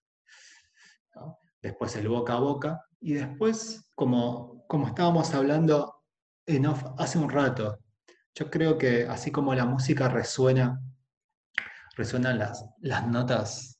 después 1.61 1.95
el 1.95 2.07
boca 2.07 2.33
a 2.33 2.39
boca, 2.39 2.85
y 2.99 3.13
después, 3.13 3.89
como, 3.95 4.65
como 4.67 4.87
estábamos 4.87 5.33
hablando 5.33 6.03
en 6.45 6.65
hace 6.65 7.17
un 7.17 7.29
rato, 7.29 7.79
yo 8.35 8.49
creo 8.49 8.77
que 8.77 9.05
así 9.07 9.31
como 9.31 9.53
la 9.53 9.65
música 9.65 10.07
resuena, 10.07 10.81
resuenan 11.95 12.39
las, 12.39 12.65
las 12.79 13.07
notas 13.07 13.77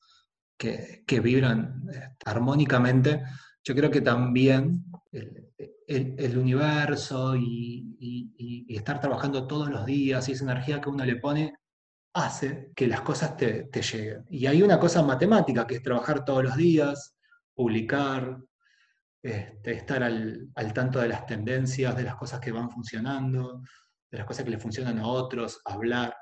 que, 0.58 1.04
vibran 1.22 1.84
este, 1.90 2.16
armónicamente, 2.26 3.24
yo 3.64 3.76
creo 3.76 3.90
que 3.90 4.02
también 4.02 4.86
el, 5.88 6.38
universo 6.38 7.36
y, 7.36 8.68
estar 8.70 9.00
trabajando 9.00 9.48
todos 9.48 9.70
los 9.70 9.86
días 9.86 10.28
y 10.28 10.32
esa 10.32 10.46
energía 10.46 10.80
que 10.80 10.90
uno 10.90 11.06
le 11.06 11.18
pone 11.18 11.54
hace 12.14 12.72
que 12.76 12.88
las 12.88 13.02
cosas 13.02 13.38
te, 13.38 13.64
te 13.66 13.82
lleguen. 13.82 14.26
Y 14.30 14.46
hay 14.46 14.64
una 14.64 14.80
cosa 14.80 15.04
matemática 15.04 15.68
que 15.68 15.76
es 15.76 15.84
trabajar 15.84 16.26
todos 16.26 16.44
los 16.44 16.56
días, 16.56 17.16
publicar, 17.54 18.40
este, 19.24 19.74
estar 19.74 20.02
al, 20.02 20.52
tanto 20.74 21.00
de 21.00 21.08
las 21.08 21.28
tendencias, 21.28 21.96
de 21.96 22.04
las 22.04 22.16
cosas 22.16 22.40
que 22.40 22.52
van 22.52 22.72
funcionando, 22.72 23.62
de 24.10 24.18
las 24.18 24.26
cosas 24.26 24.44
que 24.44 24.52
le 24.52 24.58
funcionan 24.58 24.98
a 25.00 25.08
otros, 25.08 25.62
hablar. 25.66 26.16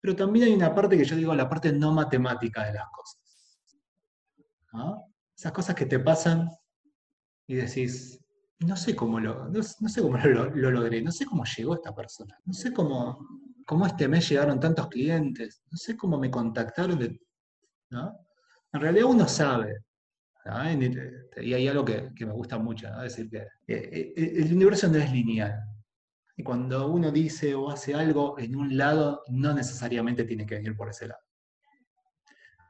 Pero 0.00 0.16
también 0.16 0.46
hay 0.46 0.54
una 0.54 0.74
parte 0.74 0.96
que 0.96 1.04
yo 1.04 1.16
digo, 1.16 1.34
la 1.34 1.48
parte 1.48 1.72
no 1.72 1.92
matemática 1.92 2.64
de 2.64 2.74
las 2.74 2.86
cosas. 2.90 3.18
Esas 5.36 5.52
cosas 5.52 5.74
que 5.74 5.86
te 5.86 5.98
pasan 5.98 6.48
y 7.46 7.56
decís, 7.56 8.20
no 8.60 8.76
sé 8.76 8.94
cómo 8.94 9.18
lo, 9.20 9.48
no, 9.48 9.62
sé 9.62 10.02
cómo 10.02 10.18
lo, 10.18 10.50
logré, 10.50 11.00
no 11.00 11.10
sé 11.10 11.24
cómo 11.26 11.44
llegó 11.44 11.74
esta 11.74 11.94
persona, 11.94 12.38
no 12.44 12.52
sé 12.52 12.72
cómo, 12.72 13.26
cómo 13.64 13.86
este 13.86 14.08
mes 14.08 14.28
llegaron 14.28 14.60
tantos 14.60 14.88
clientes, 14.88 15.62
no 15.70 15.76
sé 15.76 15.96
cómo 15.96 16.18
me 16.18 16.30
contactaron. 16.30 17.00
En 17.00 18.80
realidad 18.80 19.06
uno 19.06 19.26
sabe, 19.28 19.84
y 21.40 21.54
hay 21.54 21.68
algo 21.68 21.84
que, 21.84 22.10
me 22.20 22.32
gusta 22.32 22.58
mucho, 22.58 22.88
¿no? 22.90 23.02
decir 23.02 23.28
que 23.28 23.38
eh, 23.66 24.12
eh, 24.16 24.32
el 24.36 24.52
universo 24.52 24.88
no 24.88 24.96
es 24.96 25.10
lineal. 25.12 25.62
Y 26.38 26.44
cuando 26.44 26.86
uno 26.86 27.10
dice 27.10 27.52
o 27.56 27.68
hace 27.68 27.96
algo 27.96 28.38
en 28.38 28.54
un 28.54 28.76
lado, 28.76 29.24
no 29.26 29.52
necesariamente 29.52 30.22
tiene 30.22 30.46
que 30.46 30.54
venir 30.54 30.76
por 30.76 30.88
ese 30.88 31.08
lado. 31.08 31.20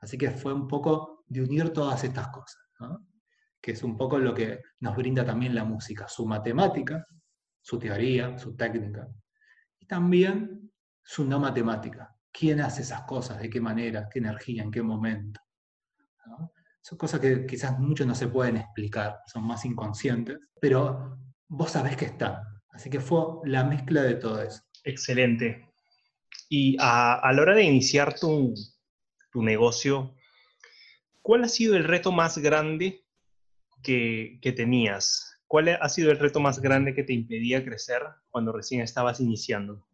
Así 0.00 0.16
que 0.16 0.30
fue 0.30 0.54
un 0.54 0.66
poco 0.66 1.22
de 1.26 1.42
unir 1.42 1.68
todas 1.70 2.02
estas 2.02 2.28
cosas, 2.28 2.62
que 3.60 3.72
es 3.72 3.82
un 3.82 3.94
poco 3.98 4.18
lo 4.18 4.32
que 4.32 4.62
nos 4.80 4.96
brinda 4.96 5.22
también 5.22 5.54
la 5.54 5.64
música, 5.64 6.08
su 6.08 6.24
matemática, 6.24 7.06
su 7.60 7.78
teoría, 7.78 8.38
su 8.38 8.56
técnica, 8.56 9.06
y 9.78 9.84
también 9.84 10.72
su 11.02 11.26
no 11.26 11.38
matemática. 11.38 12.16
¿Quién 12.32 12.62
hace 12.62 12.80
esas 12.80 13.02
cosas? 13.02 13.38
¿De 13.38 13.50
qué 13.50 13.60
manera? 13.60 14.08
¿Qué 14.10 14.20
energía? 14.20 14.62
¿En 14.62 14.70
qué 14.70 14.82
momento? 14.82 15.42
Son 16.80 16.96
cosas 16.96 17.20
que 17.20 17.44
quizás 17.44 17.78
muchos 17.78 18.06
no 18.06 18.14
se 18.14 18.28
pueden 18.28 18.56
explicar, 18.56 19.18
son 19.26 19.46
más 19.46 19.66
inconscientes, 19.66 20.38
pero 20.58 21.18
vos 21.48 21.70
sabés 21.70 21.98
que 21.98 22.06
están. 22.06 22.57
Así 22.78 22.90
que 22.90 23.00
fue 23.00 23.20
la 23.42 23.64
mezcla 23.64 24.02
de 24.02 24.14
todo 24.14 24.40
eso. 24.40 24.62
Excelente. 24.84 25.68
Y 26.48 26.76
a, 26.78 27.20
la 27.34 27.42
hora 27.42 27.56
de 27.56 27.64
iniciar 27.64 28.16
tu, 28.18 28.54
tu, 29.32 29.42
negocio, 29.42 30.14
¿cuál 31.20 31.42
ha 31.42 31.48
sido 31.48 31.76
el 31.76 31.82
reto 31.82 32.12
más 32.12 32.38
grande 32.38 33.04
que, 33.82 34.38
que 34.40 34.52
tenías? 34.52 35.40
¿Cuál 35.48 35.70
ha 35.80 35.88
sido 35.88 36.12
el 36.12 36.20
reto 36.20 36.38
más 36.38 36.60
grande 36.60 36.94
que 36.94 37.02
te 37.02 37.12
impedía 37.12 37.64
crecer 37.64 38.00
cuando 38.30 38.52
recién 38.52 38.80
estabas 38.80 39.18
iniciando? 39.18 39.84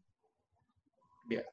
Bien 1.27 1.45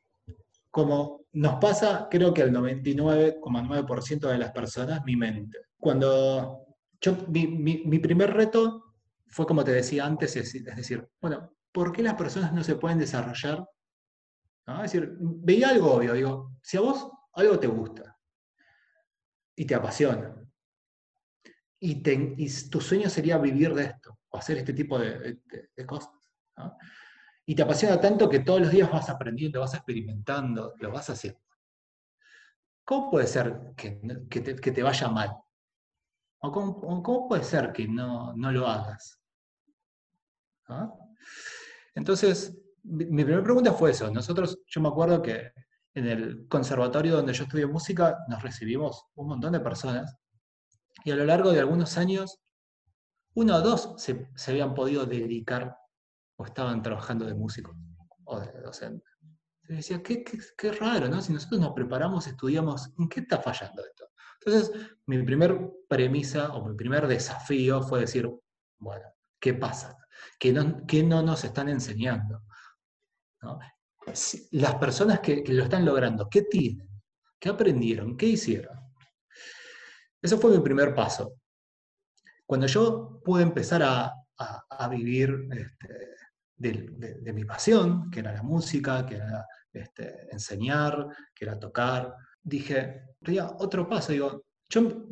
como 0.72 1.26
nos 1.34 1.56
pasa, 1.56 2.08
creo 2.10 2.34
que 2.34 2.42
al 2.42 2.52
99,9% 2.52 4.20
de 4.30 4.38
las 4.38 4.52
personas, 4.52 5.04
mi 5.06 5.18
mente. 5.18 5.60
Cuando 5.78 6.66
yo, 7.02 7.18
mi, 7.28 8.00
primer 8.00 8.34
reto 8.34 8.91
fue, 9.32 9.46
como 9.46 9.64
te 9.64 9.72
decía 9.72 10.06
antes, 10.06 10.36
es, 10.36 10.54
decir, 10.64 11.08
bueno, 11.20 11.56
¿por 11.72 11.92
qué 11.92 12.04
las 12.04 12.16
personas 12.16 12.54
no 12.54 12.64
se 12.64 12.76
pueden 12.76 13.00
desarrollar? 13.00 13.66
Es 14.68 14.94
decir, 14.94 15.16
veía 15.20 15.70
algo 15.70 15.94
obvio, 15.94 16.14
digo, 16.14 16.58
si 16.62 16.78
a 16.78 16.82
vos 16.82 17.10
algo 17.34 17.60
te 17.60 17.68
gusta 17.68 18.18
y 19.56 19.66
te 19.66 19.76
apasiona, 19.76 20.36
y, 21.84 22.02
tu 22.70 22.80
sueño 22.80 23.10
sería 23.10 23.38
vivir 23.40 23.74
de 23.74 23.86
esto, 23.86 24.20
o 24.30 24.38
hacer 24.38 24.58
este 24.58 24.74
tipo 24.74 25.00
de, 25.00 25.42
cosas, 25.88 26.12
y 27.46 27.56
te 27.56 27.64
apasiona 27.64 28.00
tanto 28.00 28.30
que 28.30 28.40
todos 28.40 28.62
los 28.62 28.72
días 28.72 28.92
vas 28.92 29.10
aprendiendo, 29.10 29.60
vas 29.60 29.74
experimentando, 29.74 30.76
lo 30.78 30.92
vas 30.92 31.10
haciendo. 31.10 31.42
¿Cómo 32.86 33.10
puede 33.10 33.28
ser 33.28 33.74
que, 33.76 33.92
te, 34.30 34.84
vaya 34.84 35.08
mal? 35.08 35.36
¿O 36.40 36.52
cómo, 36.52 37.28
puede 37.28 37.44
ser 37.44 37.72
que 37.72 37.88
no, 37.88 38.34
lo 38.36 38.68
hagas? 38.68 39.21
¿Ah? 40.72 40.92
Entonces, 41.96 42.58
mi, 42.84 43.06
primera 43.06 43.44
pregunta 43.44 43.74
fue 43.74 43.92
eso. 43.92 44.10
Nosotros, 44.10 44.60
yo 44.68 44.82
me 44.82 44.90
acuerdo 44.90 45.22
que 45.22 45.52
en 45.94 46.08
el 46.08 46.48
conservatorio 46.48 47.16
donde 47.16 47.34
yo 47.34 47.44
estudié 47.44 47.68
música 47.68 48.18
nos 48.28 48.42
recibimos 48.42 49.06
un 49.16 49.28
montón 49.28 49.52
de 49.52 49.60
personas 49.60 50.16
y 51.04 51.12
a 51.12 51.16
lo 51.16 51.26
largo 51.26 51.52
de 51.52 51.60
algunos 51.60 51.98
años, 51.98 52.40
uno 53.34 53.58
o 53.58 53.62
dos 53.62 53.94
se, 53.98 54.30
se 54.36 54.52
habían 54.52 54.74
podido 54.74 55.06
dedicar 55.06 55.76
estaban 56.46 56.82
trabajando 56.82 57.26
de 57.26 57.34
músico 57.34 57.76
o 58.26 58.40
de 58.40 58.52
docente. 58.62 59.06
Se 59.64 59.74
decía, 59.74 60.04
qué, 60.04 60.24
qué, 60.58 60.72
raro, 60.74 61.08
¿no? 61.08 61.22
Si 61.22 61.32
nosotros 61.32 61.62
nos 61.62 61.74
preparamos, 61.74 62.28
estudiamos, 62.28 62.92
¿en 62.98 63.08
qué 63.08 63.22
está 63.22 63.42
fallando 63.42 63.86
esto? 63.86 64.10
Entonces, 64.44 64.72
mi 65.06 65.22
primer 65.24 65.72
premisa 65.88 66.54
o 66.54 66.68
mi 66.68 66.76
primer 66.76 67.08
desafío 67.08 67.82
fue 67.82 68.02
decir, 68.02 68.30
bueno, 68.80 69.06
¿qué 69.40 69.54
pasa? 69.54 69.98
¿Qué 70.40 70.52
no, 70.52 70.84
no 71.04 71.22
nos 71.22 71.44
están 71.44 71.70
enseñando? 71.70 72.44
Las 74.52 74.76
personas 74.76 75.20
que, 75.20 75.44
lo 75.48 75.64
están 75.64 75.86
logrando, 75.86 76.28
¿qué 76.30 76.44
tienen? 76.44 76.88
¿Qué 77.40 77.50
aprendieron? 77.50 78.18
¿Qué 78.18 78.28
hicieron? 78.28 78.80
Eso 80.22 80.38
fue 80.38 80.52
mi 80.52 80.64
primer 80.64 80.94
paso. 80.94 81.36
Cuando 82.46 82.68
yo 82.68 83.22
pude 83.24 83.44
empezar 83.44 83.82
a, 83.84 84.14
vivir 84.90 85.48
este, 85.52 86.16
de, 86.56 87.34
mi 87.34 87.46
pasión, 87.46 88.10
que 88.10 88.20
era 88.20 88.34
la 88.34 88.42
música, 88.42 89.06
que 89.06 89.16
era 89.16 89.46
este, 89.72 90.28
enseñar, 90.32 91.08
que 91.34 91.46
era 91.46 91.60
tocar, 91.60 92.16
dije, 92.42 93.04
otro 93.60 93.88
paso, 93.88 94.12
digo, 94.12 94.44
yo, 94.68 95.06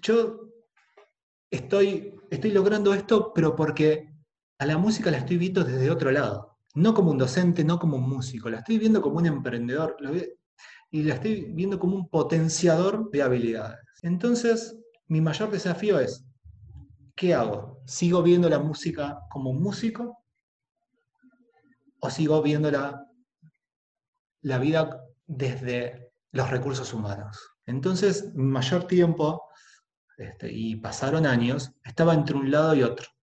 yo 0.00 0.40
estoy, 1.50 2.14
estoy 2.30 2.52
logrando 2.52 2.94
esto, 2.94 3.32
pero 3.34 3.54
porque 3.54 4.15
a 4.58 4.66
la 4.66 4.78
música 4.78 5.10
la 5.10 5.18
estoy 5.18 5.36
viendo 5.36 5.64
desde 5.64 5.90
otro 5.90 6.10
lado, 6.10 6.58
no 6.74 6.94
como 6.94 7.10
un 7.10 7.18
docente, 7.18 7.64
no 7.64 7.78
como 7.78 7.96
un 7.96 8.08
músico, 8.08 8.48
la 8.50 8.58
estoy 8.58 8.78
viendo 8.78 9.00
como 9.00 9.16
un 9.18 9.26
emprendedor 9.26 9.96
y 10.90 11.02
la 11.02 11.14
estoy 11.14 11.52
viendo 11.52 11.78
como 11.78 11.96
un 11.96 12.08
potenciador 12.08 13.10
de 13.10 13.22
habilidades. 13.22 13.80
Entonces, 14.02 14.78
mi 15.08 15.20
mayor 15.20 15.50
desafío 15.50 15.98
es, 15.98 16.24
¿qué 17.14 17.34
hago? 17.34 17.82
¿Sigo 17.86 18.22
viendo 18.22 18.48
la 18.48 18.58
música 18.58 19.20
como 19.30 19.50
un 19.50 19.62
músico? 19.62 20.18
¿O 22.00 22.10
sigo 22.10 22.42
viendo 22.42 22.70
la, 22.70 23.02
vida 24.58 25.02
desde 25.26 26.12
los 26.32 26.50
recursos 26.50 26.92
humanos? 26.92 27.38
Entonces, 27.66 28.32
mi 28.34 28.44
mayor 28.44 28.86
tiempo, 28.86 29.42
este, 30.18 30.52
y 30.52 30.76
pasaron 30.76 31.26
años, 31.26 31.72
estaba 31.84 32.14
entre 32.14 32.36
un 32.36 32.50
lado 32.50 32.74
y 32.74 32.82
otro. 32.82 33.15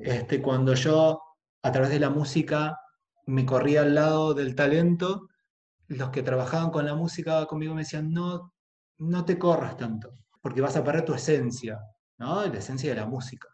Este, 0.00 0.40
cuando 0.40 0.74
yo, 0.74 1.20
a 1.62 1.72
través 1.72 1.90
de 1.90 2.00
la 2.00 2.10
música, 2.10 2.78
me 3.26 3.46
corría 3.46 3.82
al 3.82 3.94
lado 3.94 4.34
del 4.34 4.54
talento, 4.54 5.28
los 5.88 6.10
que 6.10 6.22
trabajaban 6.22 6.70
con 6.70 6.86
la 6.86 6.94
música 6.94 7.44
conmigo 7.46 7.74
me 7.74 7.82
decían, 7.82 8.10
no, 8.12 8.52
no 8.98 9.24
te 9.24 9.38
corras 9.38 9.76
tanto, 9.76 10.14
porque 10.40 10.60
vas 10.60 10.76
a 10.76 10.84
perder 10.84 11.04
tu 11.04 11.14
esencia, 11.14 11.78
¿no? 12.18 12.44
la 12.46 12.58
esencia 12.58 12.90
de 12.90 13.00
la 13.00 13.06
música. 13.06 13.48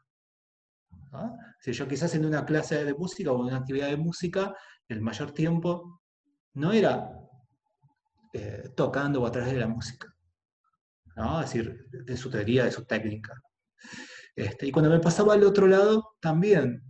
Si 1.61 1.73
yo 1.73 1.88
quizás 1.88 2.14
en 2.14 2.26
una 2.26 2.45
clase 2.45 2.85
de 2.85 2.95
música 2.95 3.33
o 3.33 3.37
en 3.37 3.49
una 3.49 3.57
actividad 3.57 3.88
de 3.88 3.97
música, 3.97 4.54
el 4.88 5.00
mayor 5.00 5.33
tiempo 5.33 6.02
no 6.54 6.73
era 6.73 7.11
eh, 8.33 8.71
tocando 8.76 9.23
o 9.23 9.26
a 9.26 9.33
través 9.33 9.52
de 9.52 9.59
la 9.59 9.68
música, 9.68 10.09
¿no? 11.16 11.40
es 11.40 11.47
decir, 11.47 11.88
de 11.90 12.16
su 12.16 12.30
teoría, 12.30 12.64
de 12.64 12.73
su 12.73 12.85
técnica. 12.85 13.35
Este, 14.38 14.68
y 14.68 14.71
cuando 14.71 14.88
me 14.88 15.00
pasaba 15.00 15.35
al 15.35 15.42
otro 15.42 15.66
lado, 15.66 16.14
también, 16.21 16.80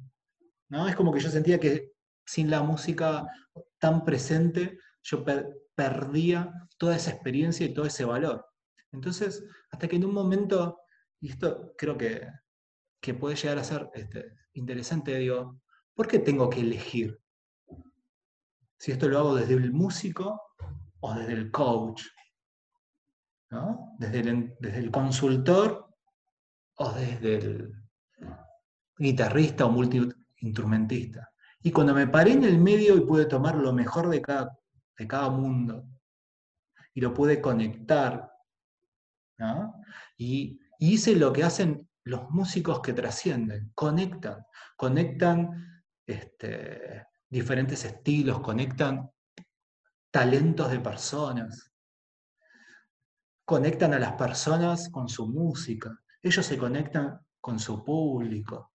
¿no? 0.68 0.86
Es 0.86 0.94
como 0.94 1.10
que 1.10 1.20
yo 1.20 1.30
sentía 1.30 1.58
que 1.58 1.92
sin 2.26 2.50
la 2.50 2.62
música 2.62 3.26
tan 3.78 4.04
presente, 4.04 4.78
yo 5.02 5.24
perdía 5.74 6.52
toda 6.76 6.94
esa 6.94 7.10
experiencia 7.10 7.64
y 7.64 7.72
todo 7.72 7.86
ese 7.86 8.04
valor. 8.04 8.44
Entonces, 8.92 9.42
hasta 9.70 9.88
que 9.88 9.96
en 9.96 10.04
un 10.04 10.12
momento, 10.12 10.78
y 11.22 11.30
esto 11.30 11.72
creo 11.78 11.96
que, 11.96 12.28
puede 13.18 13.36
llegar 13.36 13.56
a 13.56 13.64
ser 13.64 13.88
este, 13.94 14.26
interesante, 14.52 15.16
digo, 15.16 15.62
¿por 15.94 16.06
qué 16.06 16.18
tengo 16.18 16.50
que 16.50 16.60
elegir? 16.60 17.18
Si 18.76 18.92
esto 18.92 19.08
lo 19.08 19.20
hago 19.20 19.34
desde 19.34 19.54
el 19.54 19.72
músico 19.72 20.38
o 21.00 21.14
desde 21.14 21.32
el 21.32 21.50
coach, 21.50 22.02
desde, 23.98 24.20
el, 24.20 24.54
desde 24.60 24.80
el 24.80 24.90
consultor 24.90 25.88
o 26.78 26.92
desde 26.92 27.37
el 27.37 27.73
guitarrista 28.97 29.66
o 29.66 29.70
multiinstrumentista. 29.70 31.31
Y 31.62 31.70
cuando 31.72 31.94
me 31.94 32.07
paré 32.07 32.33
en 32.33 32.44
el 32.44 32.59
medio 32.59 32.96
y 32.96 33.00
pude 33.00 33.26
tomar 33.26 33.57
lo 33.57 33.72
mejor 33.72 34.09
de 34.09 34.22
cada, 34.22 34.57
de 34.96 35.07
cada 35.07 35.31
mundo 35.31 35.87
y 36.94 37.00
lo 37.00 37.12
pude 37.12 37.40
conectar, 37.40 38.31
y, 40.16 40.61
hice 40.81 41.16
lo 41.16 41.33
que 41.33 41.42
hacen 41.42 41.88
los 42.05 42.31
músicos 42.31 42.81
que 42.81 42.92
trascienden, 42.92 43.72
conectan, 43.74 44.46
conectan 44.76 45.83
este, 46.07 47.07
diferentes 47.29 47.85
estilos, 47.85 48.40
conectan 48.40 49.11
talentos 50.11 50.70
de 50.70 50.81
personas, 50.81 51.72
conectan 53.44 53.94
a 53.94 53.98
las 53.98 54.12
personas 54.12 54.88
con 54.88 55.09
su 55.09 55.26
música, 55.26 55.90
ellos 56.22 56.44
se 56.44 56.59
conectan 56.59 57.20
con 57.40 57.59
su 57.59 57.85
público, 57.85 58.72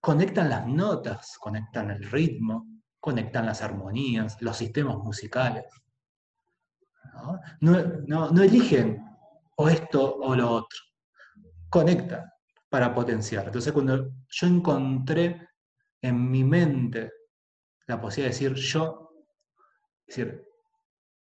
conectan 0.00 0.50
las 0.50 0.66
notas, 0.66 1.38
conectan 1.38 1.90
el 1.90 2.10
ritmo, 2.10 2.66
conectan 3.00 3.46
las 3.46 3.62
armonías, 3.62 4.40
los 4.40 4.56
sistemas 4.56 4.96
musicales. 4.98 5.64
No, 7.60 8.42
eligen 8.42 9.02
o 9.56 9.68
esto 9.68 10.16
o 10.16 10.34
lo 10.34 10.50
otro, 10.50 10.78
conectan 11.70 12.24
para 12.68 12.92
potenciar. 12.92 13.46
Entonces 13.46 13.72
cuando 13.72 14.10
yo 14.28 14.46
encontré 14.46 15.48
en 16.02 16.30
mi 16.30 16.42
mente 16.44 17.12
la 17.86 18.00
posibilidad 18.00 18.36
de 18.36 18.46
decir 18.46 18.54
yo, 18.54 19.10
decir, 20.06 20.44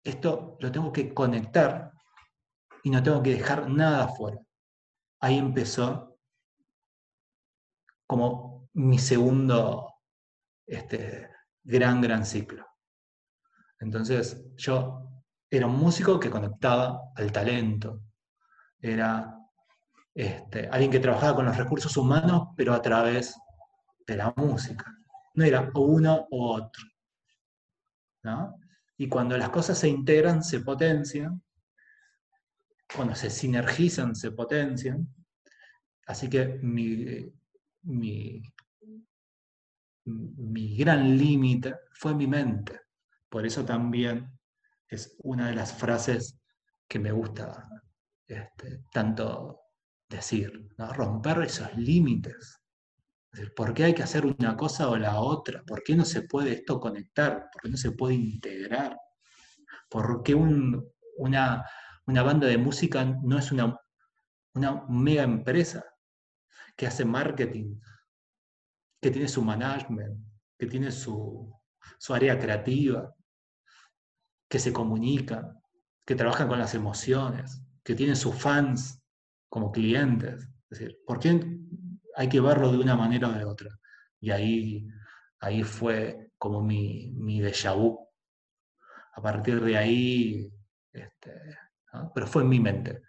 esto 0.03 0.57
lo 0.59 0.71
tengo 0.71 0.91
que 0.91 1.13
conectar 1.13 1.91
y 2.83 2.89
no 2.89 3.01
tengo 3.03 3.21
que 3.21 3.33
dejar 3.33 3.69
nada 3.69 4.07
fuera. 4.09 4.39
Ahí 5.19 5.37
empezó 5.37 6.17
como 8.05 8.69
mi 8.73 8.99
segundo 8.99 9.93
este, 10.65 11.29
gran, 11.63 12.01
gran 12.01 12.25
ciclo. 12.25 12.65
Entonces 13.79 14.45
yo 14.55 15.07
era 15.49 15.67
un 15.67 15.77
músico 15.77 16.19
que 16.19 16.29
conectaba 16.29 17.01
al 17.15 17.31
talento, 17.31 18.01
era 18.79 19.37
este, 20.13 20.67
alguien 20.69 20.91
que 20.91 20.99
trabajaba 20.99 21.35
con 21.35 21.45
los 21.45 21.57
recursos 21.57 21.95
humanos, 21.97 22.49
pero 22.55 22.73
a 22.73 22.81
través 22.81 23.35
de 24.05 24.15
la 24.15 24.33
música. 24.35 24.85
No 25.33 25.43
era 25.43 25.69
uno 25.75 26.27
u 26.31 26.43
otro. 26.43 26.83
Y 28.97 29.07
cuando 29.07 29.37
las 29.37 29.49
cosas 29.49 29.77
se 29.77 29.87
integran, 29.87 30.43
se 30.43 30.61
potencian, 30.61 31.41
cuando 32.93 33.15
se 33.15 33.29
sinergizan, 33.29 34.15
se 34.15 34.31
potencian. 34.31 35.07
Así 36.05 36.29
que 36.29 36.59
mi, 36.61 37.31
mi, 37.83 38.41
gran 40.77 41.17
límite 41.17 41.75
fue 41.93 42.15
mi 42.15 42.27
mente. 42.27 42.81
Por 43.29 43.45
eso 43.45 43.65
también 43.65 44.31
es 44.87 45.15
una 45.23 45.47
de 45.47 45.55
las 45.55 45.73
frases 45.73 46.39
que 46.87 46.99
me 46.99 47.11
gusta 47.11 47.67
este, 48.25 48.83
tanto 48.91 49.59
decir, 50.07 50.69
romper 50.77 51.43
esos 51.43 51.75
límites. 51.75 52.61
¿Por 53.55 53.73
qué 53.73 53.85
hay 53.85 53.93
que 53.93 54.03
hacer 54.03 54.25
una 54.25 54.55
cosa 54.55 54.89
o 54.89 54.97
la 54.97 55.19
otra? 55.19 55.63
¿Por 55.63 55.83
qué 55.83 55.95
no 55.95 56.05
se 56.05 56.21
puede 56.23 56.53
esto 56.53 56.79
conectar? 56.79 57.49
¿Por 57.51 57.61
qué 57.61 57.69
no 57.69 57.77
se 57.77 57.91
puede 57.91 58.15
integrar? 58.15 58.97
¿Por 59.89 60.23
qué 60.23 60.33
una, 60.33 61.63
una 62.07 62.23
banda 62.23 62.47
de 62.47 62.57
música 62.57 63.03
no 63.05 63.37
es 63.37 63.51
una, 63.51 63.79
una 64.53 64.85
mega 64.87 65.23
empresa 65.23 65.85
que 66.75 66.87
hace 66.87 67.03
marketing, 67.03 67.79
que 69.01 69.11
tiene 69.11 69.27
su 69.27 69.43
management, 69.43 70.25
que 70.57 70.67
tiene 70.67 70.91
su, 70.91 71.53
área 72.09 72.39
creativa, 72.39 73.13
que 74.49 74.59
se 74.59 74.71
comunica, 74.71 75.53
que 76.05 76.15
trabaja 76.15 76.47
con 76.47 76.59
las 76.59 76.73
emociones, 76.75 77.61
que 77.83 77.95
tiene 77.95 78.15
sus 78.15 78.35
fans 78.35 79.03
como 79.49 79.71
clientes. 79.71 80.43
Es 80.69 80.79
decir, 80.79 80.99
¿por 81.05 81.19
qué 81.19 81.59
hay 82.15 82.29
que 82.29 82.39
verlo 82.39 82.71
de 82.71 82.77
una 82.77 82.95
manera 82.95 83.27
o 83.27 83.33
de 83.33 83.43
otra? 83.43 83.77
Y 84.21 84.31
ahí, 84.31 84.87
ahí 85.39 85.63
fue 85.63 86.31
como 86.37 86.61
mi, 86.61 87.11
mi 87.15 87.41
déjà 87.41 87.75
vu. 87.75 88.07
A 89.13 89.21
partir 89.21 89.59
de 89.61 89.77
ahí, 89.77 90.53
este, 90.93 91.57
pero 92.13 92.27
fue 92.27 92.43
en 92.43 92.49
mi 92.49 92.59
mente. 92.59 93.01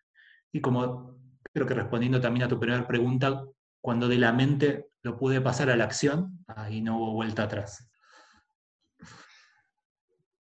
Y 0.53 0.61
como 0.61 1.19
creo 1.53 1.67
que 1.67 1.75
respondiendo 1.75 2.21
también 2.21 2.45
a 2.45 2.49
tu 2.49 2.59
primera 2.59 2.87
pregunta, 2.87 3.45
cuando 3.81 4.09
de 4.09 4.19
la 4.19 4.33
mente 4.33 4.87
lo 5.03 5.17
pude 5.19 5.41
pasar 5.41 5.71
a 5.71 5.77
la 5.77 5.85
acción, 5.85 6.45
ahí 6.49 6.81
no 6.81 6.99
hubo 6.99 7.15
vuelta 7.15 7.45
atrás. 7.45 7.89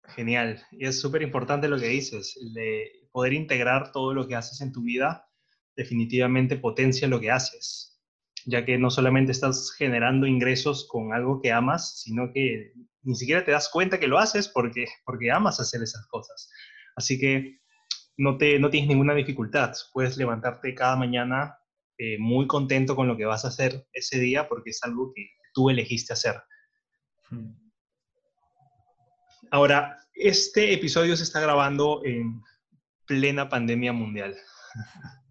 Genial. 0.08 0.62
Y 0.72 0.86
es 0.86 1.00
súper 1.00 1.22
importante 1.22 1.68
lo 1.68 1.78
que 1.78 1.88
dices, 1.88 2.38
de 2.54 3.08
poder 3.12 3.32
integrar 3.32 3.92
todo 3.92 4.14
lo 4.14 4.26
que 4.26 4.34
haces 4.34 4.60
en 4.60 4.72
tu 4.72 4.82
vida, 4.82 5.28
definitivamente 5.76 6.56
potencia 6.56 7.06
lo 7.08 7.20
que 7.20 7.30
haces, 7.30 8.00
ya 8.46 8.64
que 8.64 8.78
no 8.78 8.90
solamente 8.90 9.32
estás 9.32 9.72
generando 9.76 10.26
ingresos 10.26 10.88
con 10.88 11.12
algo 11.12 11.40
que 11.40 11.52
amas, 11.52 12.00
sino 12.00 12.32
que 12.32 12.72
ni 13.02 13.14
siquiera 13.14 13.44
te 13.44 13.52
das 13.52 13.68
cuenta 13.68 14.00
que 14.00 14.08
lo 14.08 14.18
haces 14.18 14.48
porque, 14.48 14.86
porque 15.04 15.30
amas 15.30 15.60
hacer 15.60 15.82
esas 15.82 16.06
cosas. 16.08 16.50
Así 16.96 17.18
que 17.18 17.60
no, 18.16 18.38
te, 18.38 18.58
no 18.58 18.70
tienes 18.70 18.88
ninguna 18.88 19.14
dificultad. 19.14 19.72
Puedes 19.92 20.16
levantarte 20.16 20.74
cada 20.74 20.96
mañana 20.96 21.58
eh, 21.98 22.18
muy 22.18 22.46
contento 22.46 22.94
con 22.96 23.08
lo 23.08 23.16
que 23.16 23.24
vas 23.24 23.44
a 23.44 23.48
hacer 23.48 23.86
ese 23.92 24.18
día 24.18 24.48
porque 24.48 24.70
es 24.70 24.82
algo 24.82 25.12
que 25.14 25.30
tú 25.52 25.70
elegiste 25.70 26.12
hacer. 26.12 26.42
Ahora, 29.50 29.96
este 30.14 30.72
episodio 30.72 31.16
se 31.16 31.22
está 31.22 31.40
grabando 31.40 32.02
en 32.04 32.42
plena 33.06 33.48
pandemia 33.48 33.92
mundial. 33.92 34.36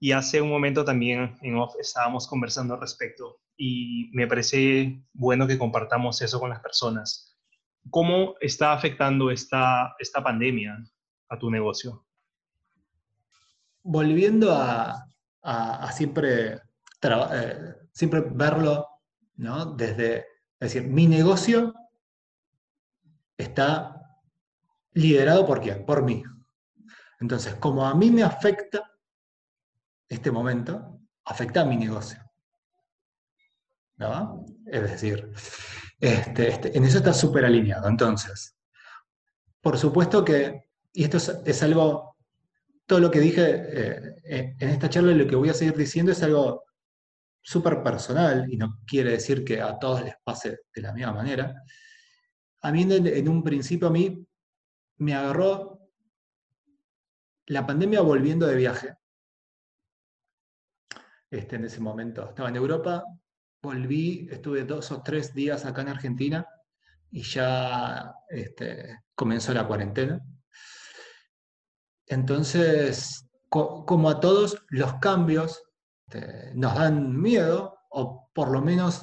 Y 0.00 0.12
hace 0.12 0.42
un 0.42 0.50
momento 0.50 0.84
también 0.84 1.34
en 1.40 1.56
off 1.56 1.76
estábamos 1.80 2.28
conversando 2.28 2.74
al 2.74 2.80
respecto 2.82 3.40
y 3.56 4.10
me 4.12 4.26
parece 4.26 5.02
bueno 5.14 5.46
que 5.46 5.56
compartamos 5.56 6.20
eso 6.20 6.38
con 6.38 6.50
las 6.50 6.60
personas. 6.60 7.38
¿Cómo 7.88 8.34
está 8.42 8.74
afectando 8.74 9.30
esta, 9.30 9.94
esta 9.98 10.22
pandemia 10.22 10.76
a 11.28 11.38
tu 11.38 11.50
negocio? 11.50 12.04
Volviendo 13.82 14.52
a, 14.52 15.06
siempre, 15.92 16.60
eh, 17.02 17.74
siempre 17.92 18.24
verlo 18.32 18.88
¿no? 19.36 19.66
desde, 19.66 20.18
es 20.58 20.72
decir, 20.72 20.88
mi 20.88 21.06
negocio 21.06 21.74
está 23.36 23.94
liderado 24.92 25.46
por 25.46 25.60
quién? 25.60 25.84
Por 25.84 26.02
mí. 26.02 26.22
Entonces, 27.20 27.54
como 27.56 27.86
a 27.86 27.94
mí 27.94 28.10
me 28.10 28.22
afecta 28.22 28.90
este 30.08 30.30
momento, 30.30 31.00
afecta 31.24 31.62
a 31.62 31.64
mi 31.64 31.76
negocio. 31.76 32.20
¿No? 33.96 34.44
Es 34.66 34.82
decir, 34.82 35.32
este, 36.00 36.48
este, 36.48 36.76
en 36.76 36.84
eso 36.84 36.98
está 36.98 37.12
súper 37.12 37.44
alineado. 37.44 37.88
Entonces, 37.88 38.56
por 39.60 39.78
supuesto 39.78 40.24
que, 40.24 40.63
y 40.94 41.02
esto 41.02 41.16
es, 41.44 41.62
algo, 41.62 42.16
todo 42.86 43.00
lo 43.00 43.10
que 43.10 43.18
dije 43.18 43.42
eh, 43.44 44.56
en 44.58 44.68
esta 44.70 44.88
charla 44.88 45.10
y 45.10 45.16
lo 45.16 45.26
que 45.26 45.34
voy 45.34 45.48
a 45.48 45.54
seguir 45.54 45.76
diciendo 45.76 46.12
es 46.12 46.22
algo 46.22 46.64
súper 47.42 47.82
personal 47.82 48.46
y 48.50 48.56
no 48.56 48.78
quiere 48.86 49.10
decir 49.10 49.44
que 49.44 49.60
a 49.60 49.76
todos 49.76 50.04
les 50.04 50.14
pase 50.22 50.60
de 50.72 50.82
la 50.82 50.92
misma 50.92 51.12
manera. 51.12 51.52
A 52.62 52.70
mí 52.72 52.86
en 52.88 53.28
un 53.28 53.42
principio 53.42 53.88
a 53.88 53.90
mí 53.90 54.24
me 54.98 55.14
agarró 55.14 55.80
la 57.46 57.66
pandemia 57.66 58.00
volviendo 58.00 58.46
de 58.46 58.56
viaje. 58.56 58.94
Este, 61.28 61.56
en 61.56 61.64
ese 61.64 61.80
momento 61.80 62.28
estaba 62.28 62.48
en 62.48 62.56
Europa, 62.56 63.02
volví, 63.60 64.28
estuve 64.30 64.64
dos 64.64 64.92
o 64.92 65.02
tres 65.02 65.34
días 65.34 65.64
acá 65.64 65.82
en 65.82 65.88
Argentina 65.88 66.46
y 67.10 67.22
ya 67.22 68.14
este, 68.28 69.00
comenzó 69.14 69.52
la 69.52 69.66
cuarentena. 69.66 70.24
Entonces, 72.06 73.28
como 73.48 74.10
a 74.10 74.20
todos, 74.20 74.62
los 74.68 74.94
cambios 74.94 75.62
este, 76.06 76.52
nos 76.54 76.74
dan 76.74 77.20
miedo 77.20 77.78
o 77.90 78.28
por 78.32 78.50
lo 78.50 78.60
menos 78.60 79.02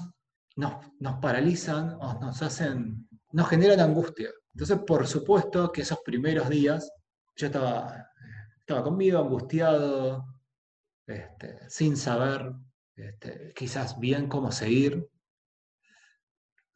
nos, 0.55 0.75
nos 0.99 1.19
paralizan 1.19 1.97
o 2.01 2.19
nos 2.19 2.41
hacen, 2.41 3.07
nos 3.31 3.49
generan 3.49 3.79
angustia. 3.79 4.29
Entonces, 4.53 4.79
por 4.85 5.07
supuesto 5.07 5.71
que 5.71 5.81
esos 5.81 5.99
primeros 6.03 6.49
días 6.49 6.91
yo 7.35 7.47
estaba, 7.47 8.09
estaba 8.59 8.83
conmigo, 8.83 9.19
angustiado, 9.19 10.25
este, 11.07 11.69
sin 11.69 11.97
saber 11.97 12.53
este, 12.95 13.53
quizás 13.55 13.99
bien 13.99 14.27
cómo 14.27 14.51
seguir, 14.51 15.09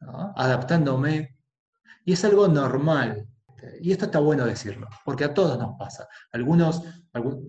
adaptándome. 0.00 1.38
Y 2.04 2.12
es 2.12 2.24
algo 2.24 2.48
normal. 2.48 3.28
Y 3.80 3.92
esto 3.92 4.06
está 4.06 4.18
bueno 4.18 4.44
decirlo, 4.44 4.88
porque 5.04 5.24
a 5.24 5.34
todos 5.34 5.58
nos 5.58 5.76
pasa. 5.78 6.08
Algunos, 6.32 6.82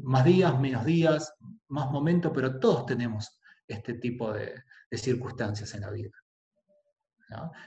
más 0.03 0.25
días, 0.25 0.59
menos 0.59 0.85
días, 0.85 1.33
más 1.67 1.89
momentos, 1.91 2.31
pero 2.33 2.59
todos 2.59 2.85
tenemos 2.85 3.39
este 3.67 3.95
tipo 3.95 4.31
de 4.31 4.63
circunstancias 4.91 5.73
en 5.73 5.81
la 5.81 5.91
vida. 5.91 6.11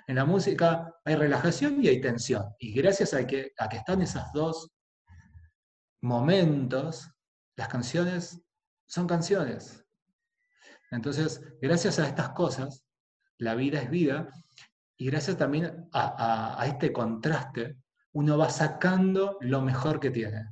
En 0.06 0.16
la 0.16 0.24
música 0.24 0.94
hay 1.04 1.14
relajación 1.16 1.82
y 1.82 1.88
hay 1.88 2.00
tensión. 2.00 2.54
Y 2.58 2.72
gracias 2.72 3.12
a 3.14 3.26
que, 3.26 3.52
a 3.58 3.68
que 3.68 3.76
están 3.78 4.02
esos 4.02 4.24
dos 4.32 4.70
momentos, 6.02 7.10
las 7.56 7.68
canciones 7.68 8.42
son 8.86 9.06
canciones. 9.06 9.84
Entonces, 10.90 11.40
gracias 11.60 11.98
a 11.98 12.06
estas 12.06 12.30
cosas, 12.30 12.84
la 13.38 13.54
vida 13.54 13.80
es 13.80 13.90
vida. 13.90 14.28
Y 14.96 15.06
gracias 15.06 15.36
también 15.36 15.88
a, 15.92 16.62
este 16.66 16.92
contraste, 16.92 17.76
uno 18.12 18.38
va 18.38 18.50
sacando 18.50 19.38
lo 19.40 19.62
mejor 19.62 20.00
que 20.00 20.10
tiene. 20.10 20.48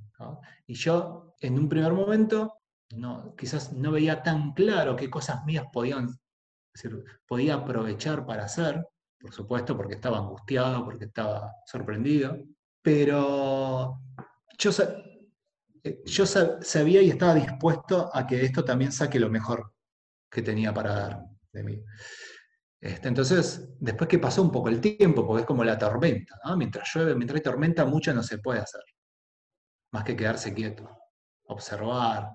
Y 0.66 0.74
yo, 0.74 1.34
en 1.40 1.58
un 1.58 1.68
primer 1.68 1.92
momento, 1.92 2.60
no, 2.90 3.34
quizás 3.36 3.72
no 3.72 3.92
veía 3.92 4.22
tan 4.22 4.52
claro 4.52 4.96
qué 4.96 5.10
cosas 5.10 5.44
mías 5.44 5.64
podían, 5.72 6.08
podía 7.26 7.54
aprovechar 7.54 8.24
para 8.24 8.44
hacer, 8.44 8.84
por 9.20 9.32
supuesto, 9.32 9.76
porque 9.76 9.94
estaba 9.94 10.18
angustiado, 10.18 10.84
porque 10.84 11.06
estaba 11.06 11.52
sorprendido, 11.66 12.38
pero 12.82 14.00
yo, 14.58 14.70
eh, 15.82 16.02
yo 16.04 16.26
sabía 16.26 17.02
y 17.02 17.10
estaba 17.10 17.34
dispuesto 17.34 18.10
a 18.12 18.26
que 18.26 18.44
esto 18.44 18.64
también 18.64 18.92
saque 18.92 19.18
lo 19.18 19.28
mejor 19.28 19.72
que 20.30 20.42
tenía 20.42 20.72
para 20.72 20.92
dar 20.94 21.24
de 21.52 21.62
mí. 21.62 21.82
Este, 22.80 23.08
entonces, 23.08 23.68
después 23.80 24.08
que 24.08 24.18
pasó 24.18 24.42
un 24.42 24.52
poco 24.52 24.68
el 24.68 24.80
tiempo, 24.80 25.26
porque 25.26 25.40
es 25.40 25.46
como 25.46 25.64
la 25.64 25.78
tormenta, 25.78 26.36
mientras 26.56 26.88
llueve, 26.94 27.14
mientras 27.14 27.36
hay 27.36 27.42
tormenta, 27.42 27.84
mucho 27.84 28.14
no 28.14 28.22
se 28.22 28.38
puede 28.38 28.60
hacer, 28.60 28.82
más 29.92 30.04
que 30.04 30.16
quedarse 30.16 30.54
quieto, 30.54 30.88
observar, 31.44 32.30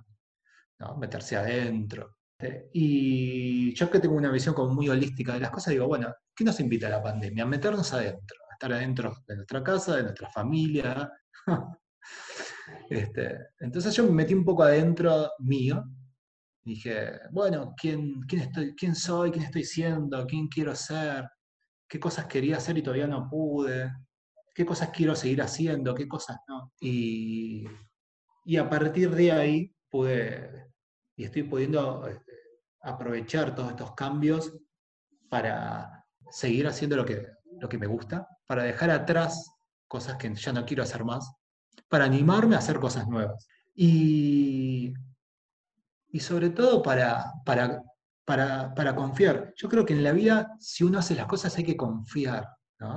meterse 0.97 1.37
adentro. 1.37 2.17
Este, 2.37 2.69
y 2.73 3.73
yo 3.73 3.89
que 3.89 3.99
tengo 3.99 4.15
una 4.15 4.31
visión 4.31 4.53
como 4.53 4.73
muy 4.73 4.89
holística 4.89 5.33
de 5.33 5.39
las 5.39 5.51
cosas, 5.51 5.71
digo, 5.71 5.87
bueno, 5.87 6.13
¿qué 6.35 6.43
nos 6.43 6.59
invita 6.59 6.87
a 6.87 6.91
la 6.91 7.03
pandemia? 7.03 7.43
A 7.43 7.47
meternos 7.47 7.93
adentro, 7.93 8.37
a 8.49 8.53
estar 8.53 8.73
adentro 8.73 9.15
de 9.27 9.35
nuestra 9.35 9.63
casa, 9.63 9.95
de 9.97 10.03
nuestra 10.03 10.29
familia. 10.29 11.11
este, 12.89 13.37
entonces 13.59 13.95
yo 13.95 14.03
me 14.03 14.11
metí 14.11 14.33
un 14.33 14.45
poco 14.45 14.63
adentro 14.63 15.31
mío. 15.39 15.85
Dije, 16.63 17.19
bueno, 17.31 17.73
¿quién, 17.75 18.21
quién, 18.21 18.43
estoy, 18.43 18.73
¿quién 18.75 18.95
soy? 18.95 19.31
¿Quién 19.31 19.45
estoy 19.45 19.63
siendo? 19.65 20.25
¿Quién 20.25 20.47
quiero 20.47 20.75
ser? 20.75 21.29
¿Qué 21.87 21.99
cosas 21.99 22.25
quería 22.25 22.57
hacer 22.57 22.77
y 22.77 22.81
todavía 22.81 23.07
no 23.07 23.29
pude? 23.29 23.91
¿Qué 24.55 24.65
cosas 24.65 24.89
quiero 24.89 25.15
seguir 25.15 25.41
haciendo? 25.41 25.93
¿Qué 25.93 26.07
cosas 26.07 26.37
no? 26.47 26.71
Y, 26.79 27.65
y 28.45 28.57
a 28.57 28.69
partir 28.69 29.09
de 29.11 29.31
ahí 29.31 29.75
pude, 29.89 30.67
y 31.15 31.25
estoy 31.25 31.43
pudiendo 31.43 32.07
este, 32.07 32.33
aprovechar 32.81 33.55
todos 33.55 33.71
estos 33.71 33.93
cambios 33.93 34.53
para 35.29 36.05
seguir 36.31 36.67
haciendo 36.67 36.95
lo 36.95 37.05
que, 37.05 37.27
lo 37.59 37.67
que 37.67 37.77
me 37.77 37.87
gusta, 37.87 38.27
para 38.47 38.63
dejar 38.63 38.89
atrás 38.89 39.51
cosas 39.87 40.17
que 40.17 40.33
ya 40.33 40.53
no 40.53 40.65
quiero 40.65 40.83
hacer 40.83 41.03
más, 41.03 41.31
para 41.87 42.05
animarme 42.05 42.55
a 42.55 42.59
hacer 42.59 42.79
cosas 42.79 43.07
nuevas. 43.07 43.47
Y, 43.75 44.93
y 46.13 46.19
sobre 46.19 46.51
todo 46.51 46.83
para, 46.83 47.33
para, 47.43 47.83
para, 48.23 48.95
confiar. 48.95 49.51
Yo 49.57 49.67
creo 49.67 49.83
que 49.83 49.93
en 49.93 50.03
la 50.03 50.11
vida, 50.11 50.55
si 50.59 50.83
uno 50.83 50.99
hace 50.99 51.15
las 51.15 51.25
cosas, 51.25 51.57
hay 51.57 51.63
que 51.63 51.75
confiar, 51.75 52.47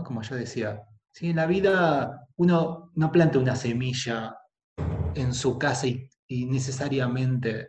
como 0.05 0.21
yo 0.21 0.37
decía. 0.37 0.83
Si 1.11 1.31
en 1.31 1.37
la 1.37 1.47
vida 1.47 2.29
uno 2.37 2.93
no 2.95 3.11
planta 3.11 3.39
una 3.39 3.57
semilla 3.57 4.37
en 5.15 5.33
su 5.33 5.59
casa 5.59 5.87
y, 5.87 6.11
necesariamente 6.29 7.69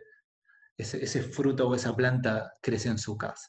ese, 0.76 1.02
ese, 1.02 1.22
fruto 1.22 1.66
o 1.66 1.74
esa 1.74 1.96
planta 1.96 2.52
crece 2.60 2.90
en 2.90 2.98
su 2.98 3.16
casa. 3.16 3.48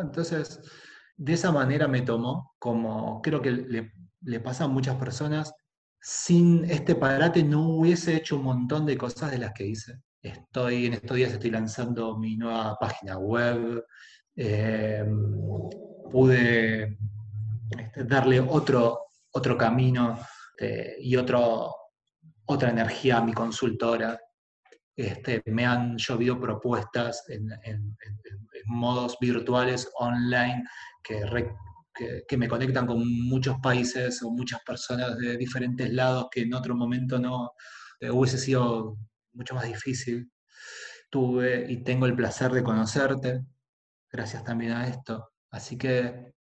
Entonces, 0.00 0.60
de 1.16 1.34
esa 1.34 1.52
manera 1.52 1.86
me 1.86 2.02
tomó, 2.02 2.56
como 2.58 3.22
creo 3.22 3.40
que 3.40 3.52
le, 3.52 4.40
pasa 4.40 4.64
a 4.64 4.68
muchas 4.68 4.96
personas, 4.96 5.52
sin 6.00 6.64
este 6.64 6.96
parate 6.96 7.44
no 7.44 7.68
hubiese 7.68 8.16
hecho 8.16 8.38
un 8.38 8.42
montón 8.42 8.86
de 8.86 8.98
cosas 8.98 9.30
de 9.30 9.38
las 9.38 9.52
que 9.52 9.68
hice. 9.68 10.02
Estoy, 10.28 10.86
en 10.86 10.94
estos 10.94 11.16
días 11.16 11.32
estoy 11.32 11.50
lanzando 11.50 12.18
mi 12.18 12.36
nueva 12.36 12.76
página 12.78 13.16
web, 13.18 13.84
em, 14.36 15.32
pude 16.10 16.98
este, 17.70 18.04
darle 18.04 18.40
otro, 18.40 19.06
otro 19.32 19.56
camino 19.56 20.18
este, 20.58 20.96
y 21.00 21.16
otro, 21.16 21.74
otra 22.46 22.70
energía 22.70 23.18
a 23.18 23.24
mi 23.24 23.32
consultora. 23.32 24.18
Este, 24.94 25.40
me 25.46 25.64
han 25.64 25.96
llovido 25.96 26.38
propuestas 26.40 27.24
en, 27.28 27.48
modos 28.66 29.16
virtuales 29.20 29.88
online 29.98 30.64
que, 31.02 32.36
me 32.36 32.48
conectan 32.48 32.86
con 32.86 32.98
muchos 33.28 33.56
países 33.62 34.22
o 34.22 34.30
muchas 34.30 34.60
personas 34.64 35.16
de 35.16 35.36
diferentes 35.36 35.90
lados 35.92 36.26
que 36.30 36.42
en 36.42 36.52
otro 36.52 36.74
momento 36.74 37.18
no 37.18 37.52
eh, 38.00 38.10
hubiese 38.10 38.38
sido 38.38 38.96
mucho 39.38 39.54
más 39.54 39.64
difícil. 39.64 40.30
Tuve 41.10 41.64
y 41.70 41.82
tengo 41.82 42.04
el 42.04 42.14
placer 42.14 42.52
de 42.52 42.62
conocerte, 42.62 43.40
gracias 44.10 44.44
también 44.44 44.72
a 44.72 44.86
esto. 44.86 45.30
Así 45.50 45.78
que 45.78 46.34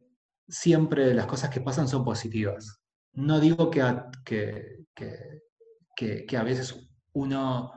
siempre 0.48 1.14
las 1.14 1.28
cosas 1.28 1.50
que 1.50 1.62
pasan 1.62 1.88
son 1.88 2.04
positivas. 2.04 2.82
No 3.14 3.40
digo 3.40 3.70
que, 3.72 3.84
que, 4.26 4.86
que, 5.96 6.38
a 6.38 6.44
veces 6.44 6.90
uno 7.14 7.72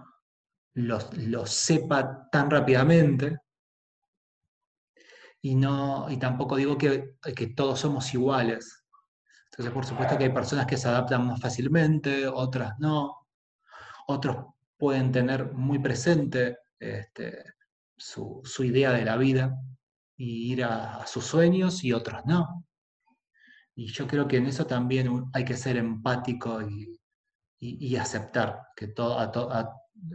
lo 0.75 1.47
sepa 1.47 2.29
tan 2.31 2.51
rápidamente 2.51 3.39
y, 5.43 5.55
no, 5.55 6.11
y 6.11 6.19
tampoco 6.19 6.57
digo 6.57 6.77
que, 6.77 7.17
que 7.35 7.47
todos 7.49 7.81
somos 7.81 8.13
iguales. 8.13 8.85
Entonces, 9.51 9.73
por 9.73 9.87
supuesto 9.87 10.19
que 10.19 10.25
hay 10.25 10.33
personas 10.33 10.67
que 10.67 10.77
se 10.77 10.89
adaptan 10.89 11.27
más 11.27 11.41
fácilmente, 11.41 12.27
otras 12.27 12.75
no. 12.79 13.27
Otros 14.07 14.37
pueden 14.81 15.13
tener 15.13 15.53
muy 15.53 15.79
presente 15.79 16.59
este, 16.81 17.45
su, 17.97 18.43
idea 18.65 18.93
de 18.93 19.05
la 19.05 19.17
vida 19.17 19.57
y 20.17 20.53
ir 20.53 20.65
a, 20.65 21.07
sus 21.07 21.25
sueños 21.27 21.85
y 21.85 21.93
otros 21.93 22.23
no. 22.25 22.67
Y 23.77 23.87
yo 23.93 24.07
creo 24.09 24.27
que 24.27 24.39
en 24.39 24.47
eso 24.47 24.67
también 24.67 25.27
hay 25.33 25.45
que 25.45 25.57
ser 25.57 25.77
empático 25.77 26.61
y, 26.63 26.97
aceptar 27.97 28.63
que 28.75 28.89
todo, 28.89 29.19
a, 29.21 29.71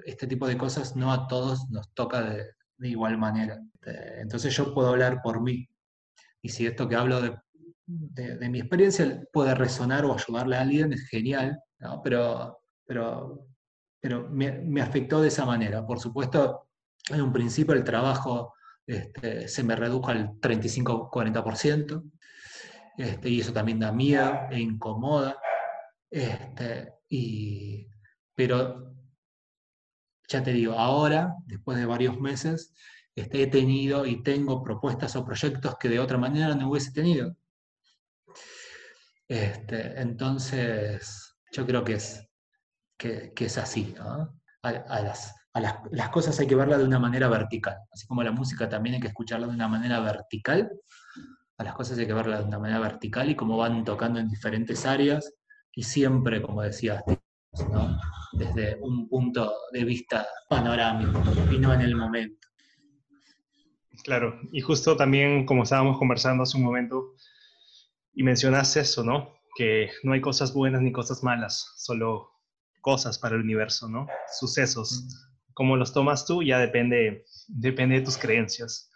este 0.05 0.25
tipo 0.25 0.47
de 0.47 0.57
cosas 0.57 0.95
no 0.95 1.13
a 1.13 1.27
todos 1.27 1.69
nos 1.69 1.93
toca 1.93 2.21
de, 2.23 2.43
de 2.77 2.89
igual 2.89 3.17
manera. 3.17 3.59
Este, 3.75 4.21
entonces 4.21 4.55
yo 4.55 4.73
puedo 4.73 4.89
hablar 4.89 5.21
por 5.21 5.41
mí. 5.41 5.67
Y 6.41 6.49
si 6.49 6.65
esto 6.65 6.89
que 6.89 6.95
hablo 6.95 7.21
de, 7.21 7.37
de, 7.87 8.49
mi 8.49 8.59
experiencia 8.59 9.23
puede 9.31 9.55
resonar 9.55 10.05
o 10.05 10.13
ayudarle 10.13 10.57
a 10.57 10.61
alguien, 10.61 10.93
es 10.93 11.07
genial, 11.07 11.59
pero, 12.03 12.59
pero, 12.85 13.47
pero 14.05 14.29
me, 14.29 14.81
afectó 14.83 15.19
de 15.19 15.29
esa 15.29 15.47
manera. 15.47 15.83
Por 15.83 15.99
supuesto, 15.99 16.67
en 17.09 17.23
un 17.23 17.33
principio 17.33 17.73
el 17.73 17.83
trabajo 17.83 18.53
este, 18.85 19.47
se 19.47 19.63
me 19.63 19.75
redujo 19.75 20.09
al 20.09 20.39
35-40%, 20.39 22.03
este, 22.99 23.29
y 23.29 23.39
eso 23.41 23.51
también 23.51 23.79
da 23.79 23.91
miedo 23.91 24.41
e 24.51 24.59
incomoda. 24.59 25.39
Este, 26.11 26.93
y, 27.09 27.87
pero 28.35 28.93
ya 30.27 30.43
te 30.43 30.53
digo, 30.53 30.73
ahora, 30.73 31.33
después 31.47 31.79
de 31.79 31.87
varios 31.87 32.19
meses, 32.19 32.75
este, 33.15 33.41
he 33.41 33.47
tenido 33.47 34.05
y 34.05 34.21
tengo 34.21 34.61
propuestas 34.61 35.15
o 35.15 35.25
proyectos 35.25 35.77
que 35.79 35.89
de 35.89 35.99
otra 35.99 36.19
manera 36.19 36.53
no 36.53 36.69
hubiese 36.69 36.91
tenido. 36.91 37.35
Este, 39.27 39.99
entonces, 39.99 41.35
yo 41.51 41.65
creo 41.65 41.83
que 41.83 41.93
es, 41.93 42.21
que, 42.97 43.33
es 43.37 43.57
así. 43.57 43.95
A, 44.61 45.01
las, 45.01 46.09
cosas 46.11 46.39
hay 46.39 46.47
que 46.47 46.55
verlas 46.55 46.79
de 46.79 46.85
una 46.85 46.99
manera 46.99 47.27
vertical. 47.27 47.77
Así 47.91 48.07
como 48.07 48.23
la 48.23 48.31
música 48.31 48.67
también 48.69 48.95
hay 48.95 49.01
que 49.01 49.07
escucharla 49.07 49.47
de 49.47 49.53
una 49.53 49.67
manera 49.67 49.99
vertical, 49.99 50.71
a 51.57 51.63
las 51.63 51.73
cosas 51.73 51.97
hay 51.97 52.07
que 52.07 52.13
verlas 52.13 52.39
de 52.39 52.45
una 52.45 52.59
manera 52.59 52.79
vertical 52.79 53.29
y 53.29 53.35
cómo 53.35 53.57
van 53.57 53.83
tocando 53.85 54.19
en 54.19 54.27
diferentes 54.27 54.85
áreas 54.85 55.33
y 55.73 55.83
siempre, 55.83 56.41
como 56.41 56.61
decías, 56.61 57.03
desde 58.33 58.77
un 58.81 59.07
punto 59.07 59.53
de 59.71 59.85
vista 59.85 60.27
panorámico 60.49 61.21
y 61.51 61.57
no 61.57 61.73
en 61.73 61.81
el 61.81 61.95
momento. 61.95 62.47
Claro, 64.03 64.39
y 64.51 64.61
justo 64.61 64.95
también 64.97 65.45
como 65.45 65.63
estábamos 65.63 65.97
conversando 65.97 66.43
hace 66.43 66.57
un 66.57 66.63
momento 66.63 67.13
y 68.13 68.23
mencionaste 68.23 68.81
eso, 68.81 69.03
¿no? 69.03 69.39
Que 69.55 69.89
no 70.03 70.13
hay 70.13 70.21
cosas 70.21 70.53
buenas 70.53 70.81
ni 70.81 70.91
cosas 70.91 71.23
malas, 71.23 71.73
solo 71.77 72.34
cosas 72.85 73.17
para 73.17 73.33
el 73.33 73.41
universo, 73.41 73.89
¿no? 73.89 74.05
Sucesos. 74.39 75.07
Cómo 75.55 75.75
los 75.75 75.91
tomas 75.91 76.23
tú 76.23 76.43
ya 76.43 76.59
depende, 76.59 77.25
depende 77.47 77.95
de 77.95 78.05
tus 78.05 78.15
creencias. 78.15 78.91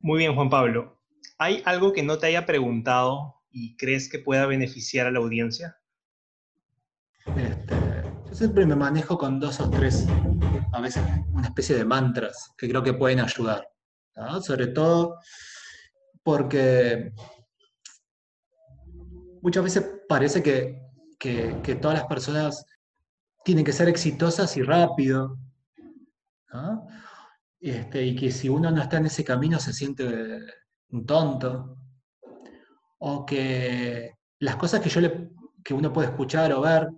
Muy 0.00 0.18
bien, 0.18 0.34
Juan 0.34 0.50
Pablo. 0.50 1.00
¿Hay 1.38 1.62
algo 1.64 1.94
que 1.94 2.02
no 2.02 2.18
te 2.18 2.26
haya 2.26 2.44
preguntado 2.44 3.36
y 3.50 3.74
crees 3.78 4.10
que 4.10 4.18
pueda 4.18 4.44
beneficiar 4.44 5.06
a 5.06 5.10
la 5.10 5.18
audiencia? 5.18 5.78
Este, 7.38 7.74
yo 8.28 8.34
siempre 8.34 8.66
me 8.66 8.76
manejo 8.76 9.16
con 9.16 9.40
dos 9.40 9.58
o 9.60 9.70
tres, 9.70 10.06
a 10.74 10.80
veces 10.82 11.02
una 11.32 11.46
especie 11.46 11.74
de 11.74 11.86
mantras 11.86 12.52
que 12.58 12.68
creo 12.68 12.82
que 12.82 12.92
pueden 12.92 13.20
ayudar. 13.20 13.66
Sobre 14.42 14.66
todo 14.66 15.20
porque 16.22 17.14
muchas 19.40 19.64
veces 19.64 19.90
parece 20.06 20.42
que, 20.42 20.85
todas 21.18 21.98
las 21.98 22.06
personas 22.06 22.64
tienen 23.44 23.64
que 23.64 23.72
ser 23.72 23.88
exitosas 23.88 24.56
y 24.56 24.62
rápido. 24.62 25.38
Este, 27.60 28.04
y 28.04 28.16
que 28.16 28.30
si 28.30 28.48
uno 28.48 28.70
no 28.70 28.82
está 28.82 28.98
en 28.98 29.06
ese 29.06 29.24
camino 29.24 29.58
se 29.58 29.72
siente 29.72 30.40
un 30.90 31.06
tonto. 31.06 31.78
O 32.98 33.26
que 33.26 34.14
las 34.40 34.56
cosas 34.56 34.80
que, 34.80 34.88
yo 34.88 35.00
que 35.62 35.74
uno 35.74 35.92
puede 35.92 36.08
escuchar 36.08 36.52
o 36.52 36.60
ver 36.60 36.88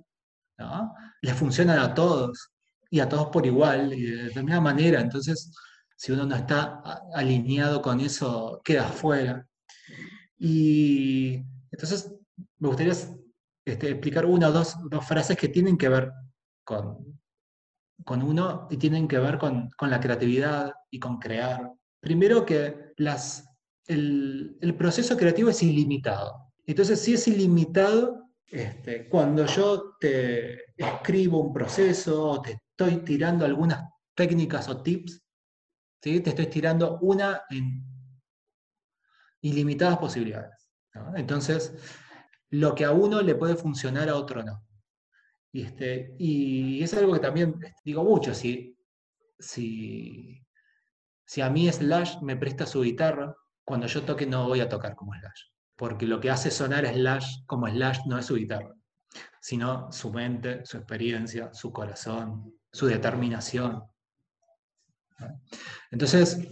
¿no? 0.59 0.95
les 1.23 1.35
funcionan 1.35 1.79
a 1.79 1.95
todos 1.95 2.51
y 2.91 3.01
a 3.01 3.09
todos 3.09 3.29
por 3.29 3.45
igual 3.47 3.93
y 3.93 4.03
de 4.03 4.25
determinada 4.25 4.61
manera. 4.61 5.01
Entonces, 5.01 5.53
si 5.97 6.13
uno 6.13 6.25
no 6.25 6.37
está 6.37 6.81
alineado 7.15 7.83
con 7.83 8.01
eso, 8.01 8.61
queda 8.65 8.85
fuera. 8.85 9.47
Y 10.39 11.43
entonces 11.71 12.15
me 12.59 12.69
gustaría 12.69 12.95
este, 13.73 13.91
explicar 13.91 14.27
una 14.27 14.49
o 14.49 14.53
dos, 14.53 14.77
frases 15.07 15.37
que 15.37 15.49
tienen 15.49 15.77
que 15.77 15.89
ver 15.89 16.11
con, 16.65 17.21
con 18.05 18.23
uno 18.23 18.67
y 18.71 18.77
tienen 18.77 19.09
que 19.09 19.19
ver 19.19 19.39
con, 19.39 19.71
la 19.81 20.01
creatividad 20.01 20.73
y 20.91 20.99
con 20.99 21.19
crear. 21.19 21.73
Primero 22.01 22.45
que 22.45 22.93
las, 22.97 23.45
el, 23.87 24.57
el 24.61 24.75
proceso 24.75 25.17
creativo 25.17 25.51
es 25.51 25.63
ilimitado. 25.63 26.53
Entonces, 26.67 27.01
si 27.01 27.15
es 27.15 27.27
ilimitado, 27.29 28.29
este, 28.51 29.09
cuando 29.09 29.45
yo 29.47 29.97
te 30.01 30.75
escribo 30.75 31.41
un 31.41 31.53
proceso 31.53 32.41
te 32.43 32.53
estoy 32.53 33.05
tirando 33.05 33.45
algunas 33.45 33.85
técnicas 34.15 34.69
o 34.69 34.83
tips, 34.83 35.23
¿sí? 36.03 36.21
te 36.21 36.31
estoy 36.31 36.47
tirando 36.47 36.99
una 37.01 37.43
en 37.51 37.85
ilimitadas 39.43 39.99
posibilidades. 39.99 40.71
Entonces, 41.15 41.75
lo 42.51 42.75
que 42.75 42.85
a 42.85 42.93
uno 42.93 43.23
le 43.23 43.35
puede 43.35 43.57
funcionar 43.57 44.09
a 44.09 44.17
otro 44.17 44.43
no. 44.43 44.65
Y, 45.53 45.63
este, 45.63 46.15
y 46.19 46.83
es 46.83 46.93
algo 46.95 47.15
que 47.15 47.21
también 47.21 47.59
digo 47.85 48.05
mucho, 48.05 48.35
si, 48.35 48.77
si, 49.39 50.45
si 51.25 51.41
a 51.41 51.51
mí 51.51 51.71
Slash 51.71 52.21
me 52.23 52.37
presta 52.37 52.67
su 52.67 52.83
guitarra, 52.83 53.35
cuando 53.65 53.87
yo 53.87 54.03
toque 54.03 54.27
no 54.27 54.49
voy 54.49 54.61
a 54.61 54.69
tocar 54.69 54.95
como 54.95 55.15
Slash 55.15 55.43
porque 55.79 56.07
lo 56.07 56.21
que 56.21 56.29
hace 56.29 56.51
sonar 56.51 56.85
Slash 56.93 57.45
como 57.47 57.69
Slash 57.69 58.01
no 58.07 58.19
es 58.19 58.27
su 58.27 58.35
guitarra, 58.35 58.75
sino 59.41 59.91
su 59.93 60.13
mente, 60.13 60.67
su 60.67 60.77
experiencia, 60.77 61.55
su 61.55 61.73
corazón, 61.73 62.53
su 62.73 62.87
determinación. 62.87 63.85
Entonces, 65.93 66.49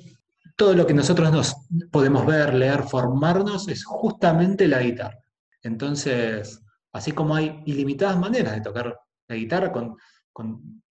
todo 0.55 0.75
lo 0.75 0.87
que 0.87 0.95
nosotros 0.95 1.33
nos 1.33 1.57
podemos 1.91 2.25
ver, 2.25 2.55
leer, 2.55 2.85
formarnos 2.85 3.67
es 3.67 3.85
justamente 3.85 4.69
la 4.69 4.81
guitarra. 4.81 5.19
Entonces, 5.67 6.63
así 6.93 7.11
como 7.11 7.35
hay 7.35 7.61
ilimitadas 7.67 8.17
maneras 8.17 8.55
de 8.55 8.61
tocar 8.61 9.01
la 9.29 9.35
guitarra 9.35 9.73
con, 9.73 9.97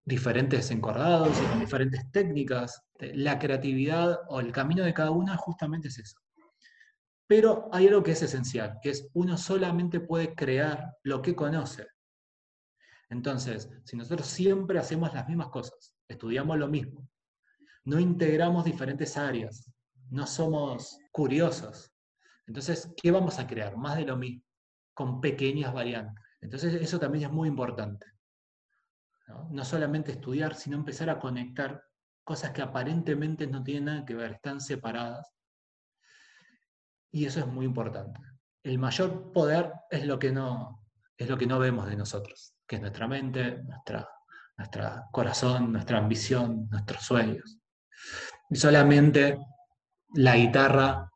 diferentes 0.04 0.70
encordados 0.72 1.40
y 1.40 1.46
con 1.46 1.60
diferentes 1.60 2.10
técnicas, 2.10 2.82
la 2.98 3.38
creatividad 3.38 4.18
o 4.28 4.40
el 4.40 4.50
camino 4.50 4.82
de 4.82 4.94
cada 4.94 5.10
una 5.10 5.36
justamente 5.36 5.88
es 5.88 5.98
eso. 5.98 6.18
Pero 7.28 7.68
hay 7.70 7.86
algo 7.86 8.02
que 8.02 8.12
es 8.12 8.22
esencial, 8.22 8.78
que 8.82 8.90
es 8.90 9.08
uno 9.12 9.36
solamente 9.36 10.00
puede 10.00 10.34
crear 10.34 10.96
lo 11.04 11.22
que 11.22 11.36
conoce. 11.36 11.86
Entonces, 13.10 13.68
si 13.84 13.96
nosotros 13.96 14.26
siempre 14.26 14.78
hacemos 14.78 15.12
las 15.12 15.28
mismas 15.28 15.48
cosas, 15.48 15.94
estudiamos 16.08 16.58
lo 16.58 16.66
mismo, 16.66 17.06
no 17.84 18.00
integramos 18.00 18.64
diferentes 18.64 19.16
áreas, 19.16 19.70
no 20.10 20.26
somos 20.26 20.98
curiosos, 21.12 21.92
entonces, 22.46 22.92
¿qué 23.00 23.10
vamos 23.10 23.38
a 23.38 23.46
crear? 23.46 23.76
Más 23.76 23.96
de 23.96 24.04
lo 24.04 24.16
mismo, 24.16 24.44
con 24.94 25.20
pequeñas 25.20 25.72
variantes. 25.72 26.24
Entonces, 26.40 26.74
eso 26.74 26.98
también 26.98 27.24
es 27.24 27.30
muy 27.30 27.48
importante. 27.48 28.06
¿no? 29.50 29.64
solamente 29.64 30.12
estudiar, 30.12 30.54
sino 30.54 30.76
empezar 30.76 31.08
a 31.08 31.18
conectar 31.18 31.82
cosas 32.24 32.50
que 32.50 32.62
aparentemente 32.62 33.46
no 33.46 33.62
tienen 33.62 33.86
nada 33.86 34.04
que 34.04 34.14
ver, 34.14 34.32
están 34.32 34.60
separadas, 34.60 35.32
y 37.10 37.26
eso 37.26 37.40
es 37.40 37.46
muy 37.46 37.66
importante. 37.66 38.20
El 38.62 38.78
mayor 38.78 39.32
poder 39.32 39.72
es 39.90 40.06
lo 40.06 40.18
que 40.18 40.32
no, 40.32 40.82
es 41.16 41.28
lo 41.28 41.36
que 41.36 41.46
no 41.46 41.58
vemos 41.58 41.86
de 41.86 41.96
nosotros, 41.96 42.54
que 42.66 42.76
es 42.76 42.80
nuestra 42.80 43.06
mente, 43.06 43.62
nuestra, 43.64 44.08
nuestro 44.56 45.04
corazón, 45.12 45.72
nuestra 45.72 45.98
ambición, 45.98 46.68
nuestros 46.70 47.02
sueños. 47.02 47.58
Y 48.48 48.56
solamente 48.56 49.38
la 50.14 50.36
guitarra 50.36 51.11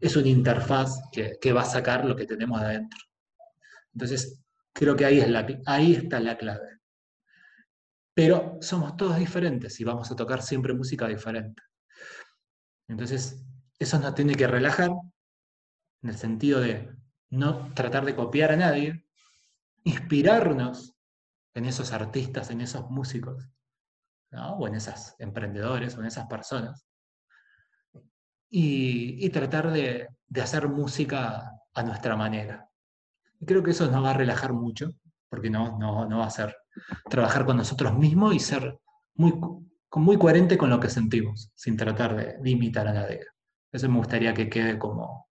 es 0.00 0.16
una 0.16 0.28
interfaz 0.28 1.00
que, 1.12 1.52
va 1.52 1.62
a 1.62 1.66
sacar 1.66 2.04
lo 2.04 2.16
que 2.16 2.26
tenemos 2.26 2.60
adentro. 2.60 3.00
Entonces, 3.92 4.44
creo 4.72 4.96
que 4.96 5.04
ahí, 5.04 5.20
es 5.20 5.28
la, 5.28 5.46
ahí 5.66 5.94
está 5.94 6.20
la 6.20 6.36
clave. 6.36 6.80
Pero 8.14 8.58
somos 8.60 8.96
todos 8.96 9.18
diferentes 9.18 9.80
y 9.80 9.84
vamos 9.84 10.10
a 10.10 10.16
tocar 10.16 10.42
siempre 10.42 10.74
música 10.74 11.08
diferente. 11.08 11.62
Entonces, 12.88 13.44
eso 13.78 13.98
nos 13.98 14.14
tiene 14.14 14.34
que 14.34 14.46
relajar, 14.46 14.90
en 16.02 16.10
el 16.10 16.16
sentido 16.16 16.60
de 16.60 16.94
no 17.30 17.72
tratar 17.74 18.04
de 18.04 18.14
copiar 18.14 18.52
a 18.52 18.56
nadie, 18.56 19.06
inspirarnos 19.84 20.94
en 21.54 21.64
esos 21.64 21.92
artistas, 21.92 22.50
en 22.50 22.60
esos 22.60 22.90
músicos, 22.90 23.48
o 24.32 24.66
en 24.66 24.74
esos 24.74 25.14
emprendedores, 25.18 25.96
o 25.96 26.00
en 26.00 26.06
esas 26.06 26.26
personas. 26.26 26.86
Y, 28.56 29.28
tratar 29.30 29.72
de, 29.72 30.06
hacer 30.40 30.68
música 30.68 31.50
a 31.74 31.82
nuestra 31.82 32.14
manera. 32.14 32.68
Y 33.40 33.46
creo 33.46 33.64
que 33.64 33.72
eso 33.72 33.90
nos 33.90 34.04
va 34.04 34.10
a 34.10 34.14
relajar 34.14 34.52
mucho, 34.52 34.90
porque 35.28 35.50
no, 35.50 35.76
no, 35.76 36.06
no 36.06 36.18
va 36.18 36.26
a 36.26 36.30
ser 36.30 36.56
trabajar 37.10 37.44
con 37.44 37.56
nosotros 37.56 37.98
mismos 37.98 38.32
y 38.32 38.38
ser 38.38 38.78
muy, 39.16 39.34
muy 39.96 40.16
coherente 40.18 40.56
con 40.56 40.70
lo 40.70 40.78
que 40.78 40.88
sentimos, 40.88 41.50
sin 41.56 41.76
tratar 41.76 42.14
de, 42.40 42.48
imitar 42.48 42.86
a 42.86 42.92
nadie. 42.92 43.26
Eso 43.72 43.88
me 43.88 43.98
gustaría 43.98 44.32
que 44.32 44.48
quede 44.48 44.78
como, 44.78 45.28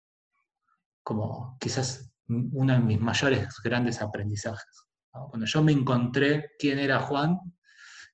como 1.03 1.57
quizás 1.59 2.13
uno 2.29 2.75
de 2.75 2.81
mis 2.81 3.01
mayores 3.01 3.49
grandes 3.65 4.03
aprendizajes. 4.03 4.85
Cuando 5.11 5.47
yo 5.47 5.63
me 5.63 5.73
encontré 5.73 6.51
quién 6.59 6.79
era 6.79 7.01
Juan, 7.01 7.39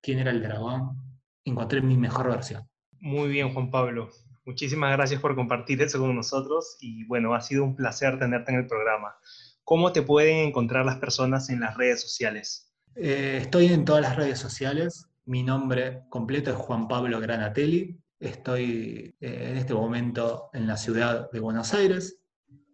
quién 0.01 0.21
era 0.21 0.31
el 0.31 0.45
dragón, 0.45 0.97
encontré 1.45 1.81
mi 1.81 1.97
mejor 1.97 2.29
versión. 2.29 2.69
Muy 3.01 3.31
bien, 3.31 3.53
Juan 3.53 3.69
Pablo. 3.69 4.09
Muchísimas 4.45 4.93
gracias 4.97 5.21
por 5.21 5.37
compartir 5.37 5.81
eso 5.83 6.01
con 6.01 6.17
nosotros 6.17 6.77
y 6.81 7.05
bueno, 7.05 7.35
ha 7.35 7.41
sido 7.41 7.63
un 7.63 7.77
placer 7.77 8.19
tenerte 8.19 8.51
en 8.51 8.59
el 8.59 8.67
programa. 8.67 9.15
¿Cómo 9.63 9.93
te 9.93 10.03
pueden 10.03 10.49
encontrar 10.49 10.85
las 10.85 10.97
personas 10.97 11.49
en 11.49 11.61
las 11.61 11.77
redes 11.77 12.01
sociales? 12.01 12.73
Eh, 12.97 13.39
estoy 13.41 13.67
en 13.67 13.85
todas 13.85 14.03
las 14.03 14.17
redes 14.17 14.41
sociales. 14.41 15.07
Mi 15.25 15.45
nombre 15.45 16.03
completo 16.09 16.51
es 16.51 16.57
Juan 16.57 16.89
Pablo 16.89 17.21
Granatelli. 17.21 17.97
Estoy 18.19 19.15
eh, 19.21 19.49
en 19.51 19.57
este 19.57 19.75
momento 19.75 20.51
en 20.53 20.67
la 20.67 20.77
ciudad 20.77 21.31
de 21.31 21.39
Buenos 21.39 21.73
Aires, 21.75 22.21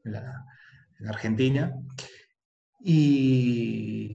en, 0.05 0.17
Argentina. 1.07 1.75
Y 2.81 4.15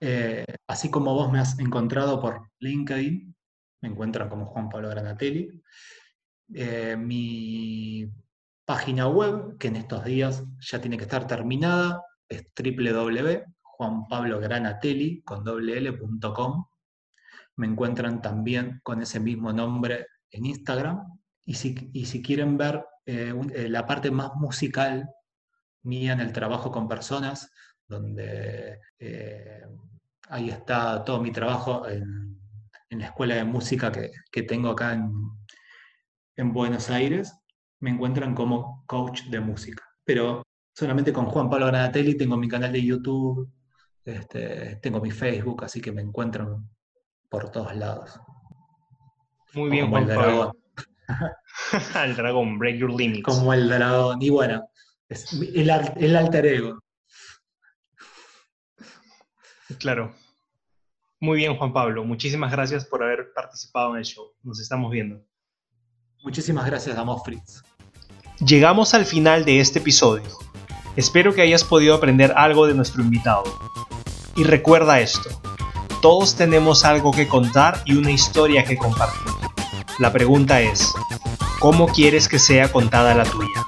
eh, 0.00 0.44
así 0.66 0.90
como 0.90 1.14
vos 1.14 1.30
me 1.30 1.38
has 1.38 1.58
encontrado 1.60 2.20
por 2.20 2.50
LinkedIn, 2.58 3.34
me 3.82 3.88
encuentran 3.88 4.28
como 4.28 4.46
Juan 4.46 4.68
Pablo 4.68 4.88
Granatelli. 4.88 5.62
Mi 6.98 8.06
página 8.64 9.08
web, 9.08 9.56
que 9.58 9.68
en 9.68 9.76
estos 9.76 10.04
días 10.04 10.44
ya 10.60 10.80
tiene 10.80 10.96
que 10.96 11.04
estar 11.04 11.26
terminada, 11.26 12.02
es 12.28 12.46
www 12.56 13.52
juanpablogranatelli 13.82 15.22
con. 15.22 16.64
Me 17.56 17.66
encuentran 17.66 18.22
también 18.22 18.80
con 18.82 19.02
ese 19.02 19.20
mismo 19.20 19.52
nombre 19.52 20.06
en 20.30 20.46
Instagram. 20.46 21.18
Y 21.44 21.54
si, 21.54 21.90
si 22.04 22.22
quieren 22.22 22.56
ver 22.56 22.84
eh, 23.04 23.34
eh, 23.54 23.68
la 23.68 23.86
parte 23.86 24.10
más 24.10 24.34
musical 24.36 25.08
mía 25.82 26.12
en 26.12 26.20
el 26.20 26.32
trabajo 26.32 26.70
con 26.70 26.88
personas, 26.88 27.50
donde 27.88 28.78
eh, 28.98 29.66
ahí 30.28 30.48
está 30.48 31.04
todo 31.04 31.20
mi 31.20 31.32
trabajo 31.32 31.88
en, 31.88 32.30
la 32.90 33.06
escuela 33.06 33.34
de 33.36 33.44
música 33.44 33.90
que, 33.90 34.42
tengo 34.42 34.68
acá 34.70 34.92
en, 34.92 35.10
en 36.36 36.52
Buenos 36.52 36.90
Aires, 36.90 37.34
me 37.80 37.90
encuentran 37.90 38.34
como 38.34 38.84
coach 38.86 39.24
de 39.24 39.40
música. 39.40 39.84
Pero 40.04 40.42
solamente 40.74 41.12
con 41.12 41.26
Juan 41.26 41.50
Pablo 41.50 41.66
Granatelli 41.66 42.16
tengo 42.16 42.36
mi 42.36 42.48
canal 42.48 42.72
de 42.72 42.82
YouTube, 42.82 43.50
este, 44.04 44.76
tengo 44.76 45.00
mi 45.00 45.10
Facebook, 45.10 45.64
así 45.64 45.80
que 45.80 45.92
me 45.92 46.02
encuentran 46.02 46.68
por 47.28 47.50
todos 47.50 47.74
lados. 47.76 48.20
Muy 49.54 49.70
bien, 49.70 49.86
como 49.86 49.98
el 49.98 50.06
dragón. 50.06 50.52
el 52.04 52.16
dragón, 52.16 52.58
break 52.58 52.76
your 52.76 52.92
limits. 52.92 53.24
Como 53.24 53.52
el 53.52 53.68
dragón. 53.68 54.22
Y 54.22 54.30
bueno, 54.30 54.64
es 55.08 55.32
el, 55.32 55.70
el 55.96 56.16
alter 56.16 56.46
ego. 56.46 56.78
Claro. 59.78 60.14
Muy 61.20 61.36
bien, 61.38 61.56
Juan 61.56 61.72
Pablo. 61.72 62.04
Muchísimas 62.04 62.50
gracias 62.50 62.84
por 62.84 63.02
haber 63.02 63.32
participado 63.34 63.92
en 63.92 63.98
el 63.98 64.04
show. 64.04 64.32
Nos 64.42 64.60
estamos 64.60 64.90
viendo. 64.90 65.24
Muchísimas 66.22 66.66
gracias, 66.66 66.94
Damos 66.94 67.22
Fritz. 67.24 67.62
Llegamos 68.38 68.94
al 68.94 69.06
final 69.06 69.44
de 69.44 69.60
este 69.60 69.80
episodio. 69.80 70.22
Espero 70.96 71.34
que 71.34 71.42
hayas 71.42 71.64
podido 71.64 71.94
aprender 71.94 72.32
algo 72.36 72.66
de 72.66 72.74
nuestro 72.74 73.02
invitado. 73.02 73.44
Y 74.36 74.44
recuerda 74.44 75.00
esto, 75.00 75.28
todos 76.00 76.36
tenemos 76.36 76.84
algo 76.84 77.10
que 77.12 77.28
contar 77.28 77.82
y 77.84 77.96
una 77.96 78.10
historia 78.10 78.64
que 78.64 78.76
compartir. 78.76 79.32
La 79.98 80.12
pregunta 80.12 80.60
es, 80.60 80.92
¿cómo 81.60 81.86
quieres 81.86 82.28
que 82.28 82.38
sea 82.38 82.70
contada 82.72 83.14
la 83.14 83.24
tuya? 83.24 83.66